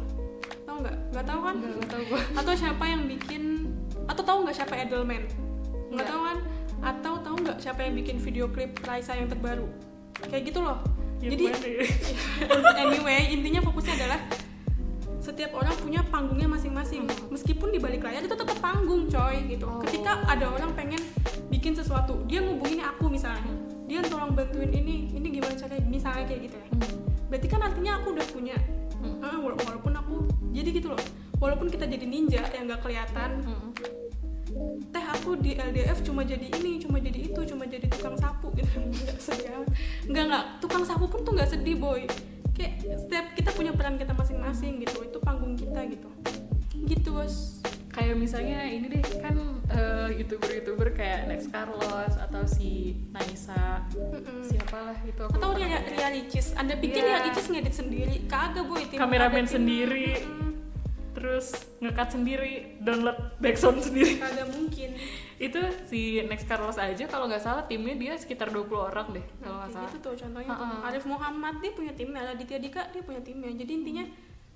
tahu 0.73 0.81
nggak? 0.89 0.97
Nggak 1.13 1.27
tahu 1.29 1.41
kan? 1.45 1.55
Nggak 1.61 1.91
tahu 1.93 2.03
gue 2.09 2.21
atau 2.41 2.53
siapa 2.57 2.85
yang 2.89 3.03
bikin 3.05 3.43
atau 4.09 4.23
tahu 4.25 4.39
nggak 4.49 4.57
siapa 4.57 4.75
Edelman? 4.81 5.23
Nggak 5.93 6.07
tahu 6.09 6.21
kan? 6.25 6.39
Atau 6.83 7.13
tahu 7.21 7.37
nggak 7.45 7.59
siapa 7.61 7.81
yang 7.85 7.95
bikin 7.95 8.17
video 8.17 8.49
klip 8.49 8.73
Raisa 8.81 9.13
yang 9.13 9.29
terbaru? 9.29 9.69
Kayak 10.33 10.43
gitu 10.49 10.65
loh. 10.65 10.81
Ya, 11.23 11.29
jadi 11.31 11.45
anyway 12.83 13.31
intinya 13.31 13.63
fokusnya 13.63 13.95
adalah 13.95 14.21
setiap 15.23 15.55
orang 15.55 15.71
punya 15.79 16.01
panggungnya 16.11 16.51
masing-masing. 16.51 17.07
Meskipun 17.31 17.71
di 17.71 17.79
balik 17.79 18.03
layar 18.03 18.27
itu 18.27 18.35
tetap 18.35 18.59
panggung 18.59 19.07
coy 19.07 19.37
gitu. 19.47 19.71
Oh. 19.71 19.79
ketika 19.87 20.19
ada 20.27 20.51
orang 20.51 20.75
pengen 20.75 20.99
bikin 21.47 21.79
sesuatu 21.79 22.25
dia 22.27 22.43
ngubungin 22.43 22.83
aku 22.83 23.07
misalnya. 23.07 23.55
Dia 23.87 24.01
tolong 24.09 24.33
bantuin 24.33 24.73
ini 24.73 25.13
ini 25.13 25.29
gimana 25.31 25.55
caranya? 25.55 25.85
Misalnya 25.85 26.25
kayak 26.27 26.41
gitu 26.49 26.57
ya. 26.59 26.69
Hmm. 26.73 27.12
Berarti 27.33 27.49
kan 27.49 27.65
artinya 27.65 27.97
aku 27.97 28.13
udah 28.13 28.27
punya 28.29 28.57
Hmm. 29.03 29.19
Wala- 29.19 29.59
walaupun 29.59 29.93
aku 29.99 30.15
jadi 30.55 30.69
gitu 30.79 30.95
loh. 30.95 31.03
Walaupun 31.43 31.67
kita 31.67 31.91
jadi 31.91 32.07
ninja 32.07 32.47
yang 32.55 32.71
nggak 32.71 32.87
kelihatan. 32.87 33.43
Hmm. 33.43 33.71
teh 34.93 35.01
aku 35.01 35.41
di 35.41 35.57
LDF 35.57 36.05
cuma 36.05 36.29
jadi 36.29 36.45
ini 36.61 36.77
cuma 36.77 37.01
jadi 37.01 37.25
itu 37.25 37.41
cuma 37.49 37.65
jadi 37.65 37.89
tukang 37.89 38.21
sapu 38.21 38.53
gitu. 38.53 38.69
Nggak 38.93 39.17
sedih 39.17 39.65
nggak 40.13 40.25
nggak. 40.29 40.45
Tukang 40.61 40.85
sapu 40.85 41.09
pun 41.09 41.25
tuh 41.25 41.33
nggak 41.33 41.49
sedih 41.49 41.81
boy. 41.81 42.05
Kayak 42.53 42.85
setiap 43.01 43.27
kita 43.33 43.51
punya 43.57 43.73
peran 43.73 43.97
kita 43.97 44.13
masing-masing 44.13 44.85
gitu 44.85 45.09
itu 45.09 45.19
panggung 45.25 45.57
kita 45.57 45.89
gitu. 45.89 46.09
Gitu 46.85 47.09
bos 47.09 47.62
kayak 47.93 48.17
misalnya 48.17 48.65
ini 48.65 48.89
deh 48.89 49.05
kan 49.21 49.37
eh, 49.69 50.09
youtuber-youtuber 50.17 50.97
kayak 50.97 51.29
Next 51.29 51.53
Carlos 51.53 52.13
atau 52.17 52.43
si 52.49 52.97
Naisa. 53.13 53.85
Mm-mm. 53.93 54.41
siapalah 54.41 54.97
itu 55.05 55.21
aku 55.21 55.37
atau 55.37 55.53
Ria. 55.53 55.79
Ria 55.85 56.09
Licis. 56.09 56.57
Anda 56.57 56.81
pikir 56.81 57.05
Iya. 57.05 57.21
Ria 57.21 57.21
Licis 57.29 57.47
ngedit 57.53 57.75
sendiri? 57.77 58.17
Kagak 58.27 58.65
boy 58.65 58.83
tim 58.89 58.97
kameramen 58.97 59.45
sendiri. 59.45 60.25
Terus 61.13 61.53
ngekat 61.79 62.17
sendiri 62.17 62.81
download 62.81 63.37
backsound 63.39 63.85
sendiri. 63.85 64.17
Kagak 64.19 64.49
mungkin. 64.49 64.97
Itu 65.37 65.61
si 65.85 66.25
Next 66.25 66.49
Carlos 66.49 66.81
aja 66.81 67.05
kalau 67.05 67.29
nggak 67.29 67.45
salah 67.45 67.69
timnya 67.69 67.93
dia 67.95 68.13
sekitar 68.17 68.49
20 68.49 68.73
orang 68.73 69.13
deh 69.13 69.25
kalau 69.39 69.61
nggak 69.61 69.71
salah. 69.71 69.91
gitu 69.93 69.97
tuh 70.01 70.15
contohnya 70.17 70.51
tuh. 70.57 70.65
Ha-ha. 70.65 70.89
Arif 70.89 71.05
Muhammad 71.05 71.55
dia 71.61 71.73
punya 71.77 71.93
timnya. 71.93 72.25
Raditya 72.25 72.57
Dika 72.57 72.89
dia 72.89 73.03
punya 73.05 73.21
timnya. 73.21 73.53
Jadi 73.53 73.73
intinya 73.75 74.05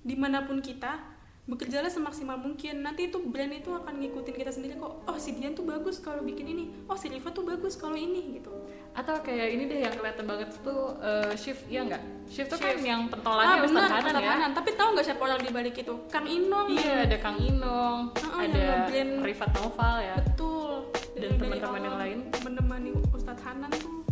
di 0.01 0.15
mana 0.17 0.41
pun 0.41 0.57
kita 0.57 1.16
bekerjalah 1.47 1.87
semaksimal 1.87 2.35
mungkin. 2.35 2.83
Nanti 2.83 3.07
itu 3.07 3.17
brand 3.23 3.49
itu 3.49 3.71
akan 3.71 3.97
ngikutin 3.97 4.35
kita 4.35 4.51
sendiri 4.51 4.75
kok 4.75 5.07
oh 5.07 5.17
si 5.17 5.31
Dian 5.33 5.55
tuh 5.55 5.63
bagus 5.63 5.97
kalau 5.97 6.19
bikin 6.21 6.43
ini. 6.45 6.63
Oh 6.85 6.99
si 6.99 7.07
Riva 7.07 7.31
tuh 7.31 7.47
bagus 7.47 7.79
kalau 7.79 7.95
ini 7.95 8.37
gitu. 8.37 8.51
Atau 8.91 9.23
kayak 9.23 9.47
ini 9.55 9.63
deh 9.65 9.79
yang 9.87 9.93
kelihatan 9.95 10.25
banget 10.27 10.49
tuh 10.59 10.99
eh, 10.99 11.31
shift 11.39 11.63
ya 11.65 11.87
nggak? 11.87 12.03
Shift 12.27 12.51
tuh 12.51 12.59
kan 12.59 12.75
yang 12.83 13.07
ah 13.07 13.11
pentolannya 13.15 13.63
Ustadz 13.63 13.87
Hanan 13.87 14.03
Ustadz 14.11 14.25
ya? 14.25 14.31
Hanan. 14.35 14.51
tapi 14.51 14.69
tahu 14.75 14.89
nggak 14.91 15.05
siapa 15.07 15.21
orang 15.23 15.39
di 15.39 15.51
balik 15.55 15.75
itu? 15.79 15.93
Kang 16.11 16.27
Inong. 16.27 16.67
Iya 16.67 16.95
ada 17.07 17.17
Kang 17.17 17.37
Inong 17.39 17.99
Ha-ha, 18.11 18.37
yang 18.43 18.51
ada 18.51 18.59
nge-brand. 18.59 19.11
Rifat 19.23 19.49
Noval 19.55 19.95
ya. 20.03 20.15
Betul. 20.19 20.71
Dan 21.15 21.31
teman-teman 21.39 21.81
yang 21.81 21.97
lain. 21.97 22.17
menemani 22.43 22.89
Ustadz 23.15 23.43
Hanan 23.47 23.71
tuh 23.71 24.03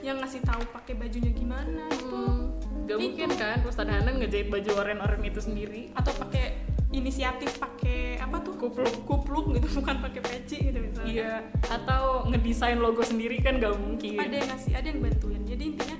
yang 0.00 0.16
ngasih 0.22 0.40
tahu 0.40 0.62
pakai 0.70 0.94
bajunya 0.94 1.34
gimana 1.34 1.84
itu 1.90 2.06
Hmm, 2.08 2.86
gak 2.86 2.96
Itu. 2.96 3.02
mungkin 3.02 3.28
kan 3.34 3.58
Ustadz 3.66 3.90
Hanan 3.90 4.14
ngejahit 4.22 4.48
baju 4.48 4.70
oren-oren 4.78 5.20
itu 5.20 5.40
sendiri. 5.42 5.90
Atau 5.92 6.14
pakai 6.14 6.54
inisiatif 6.98 7.56
pakai 7.56 8.18
apa 8.18 8.42
tuh? 8.42 8.54
Kupluk. 8.58 9.06
kupluk 9.06 9.46
gitu 9.56 9.66
bukan 9.80 9.96
pakai 10.02 10.20
peci 10.20 10.56
gitu 10.70 10.78
misalnya. 10.82 11.08
Iya 11.08 11.34
atau 11.70 12.26
ngedesain 12.28 12.78
logo 12.78 13.00
sendiri 13.06 13.38
kan 13.38 13.62
gak 13.62 13.78
mungkin. 13.78 14.18
Ada 14.18 14.34
yang 14.42 14.48
ngasih 14.50 14.72
ada 14.74 14.86
yang 14.90 15.00
bantuin. 15.00 15.42
Jadi 15.46 15.62
intinya 15.74 15.96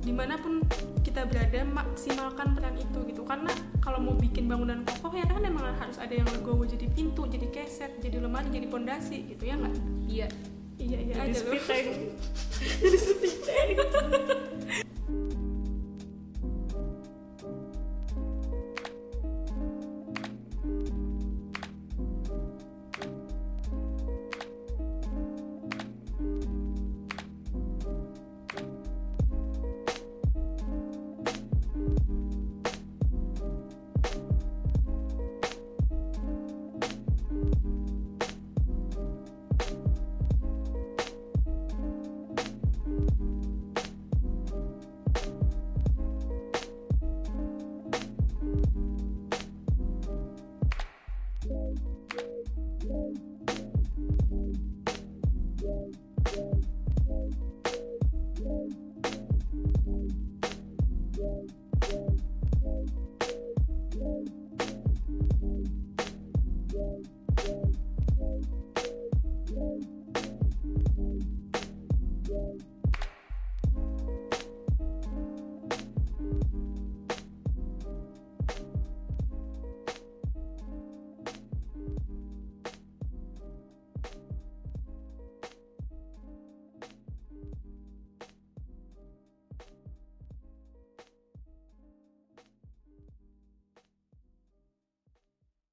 di 0.00 0.12
mana 0.16 0.34
pun 0.40 0.64
kita 1.06 1.28
berada 1.28 1.60
maksimalkan 1.64 2.58
peran 2.58 2.74
itu 2.76 2.98
gitu. 3.06 3.22
Karena 3.22 3.52
kalau 3.78 4.02
mau 4.02 4.14
bikin 4.18 4.50
bangunan 4.50 4.82
kokoh 4.84 5.14
ya 5.14 5.24
kan 5.24 5.46
emang 5.46 5.70
harus 5.78 5.96
ada 5.96 6.12
yang 6.12 6.26
legowo 6.28 6.66
jadi 6.66 6.90
pintu 6.90 7.24
jadi 7.30 7.46
keset 7.48 8.02
jadi 8.02 8.18
lemari 8.20 8.50
jadi 8.50 8.66
pondasi 8.66 9.30
gitu 9.30 9.46
ya 9.46 9.54
nggak? 9.56 9.74
Iya. 10.10 10.28
Iya 10.80 10.98
iya 11.04 11.12
jadi 11.12 11.20
aja 11.28 11.40
loh. 11.44 11.52
speed 11.52 11.64
tank 11.68 11.88
jadi 12.80 12.98
speed 12.98 13.36
tank 13.44 13.76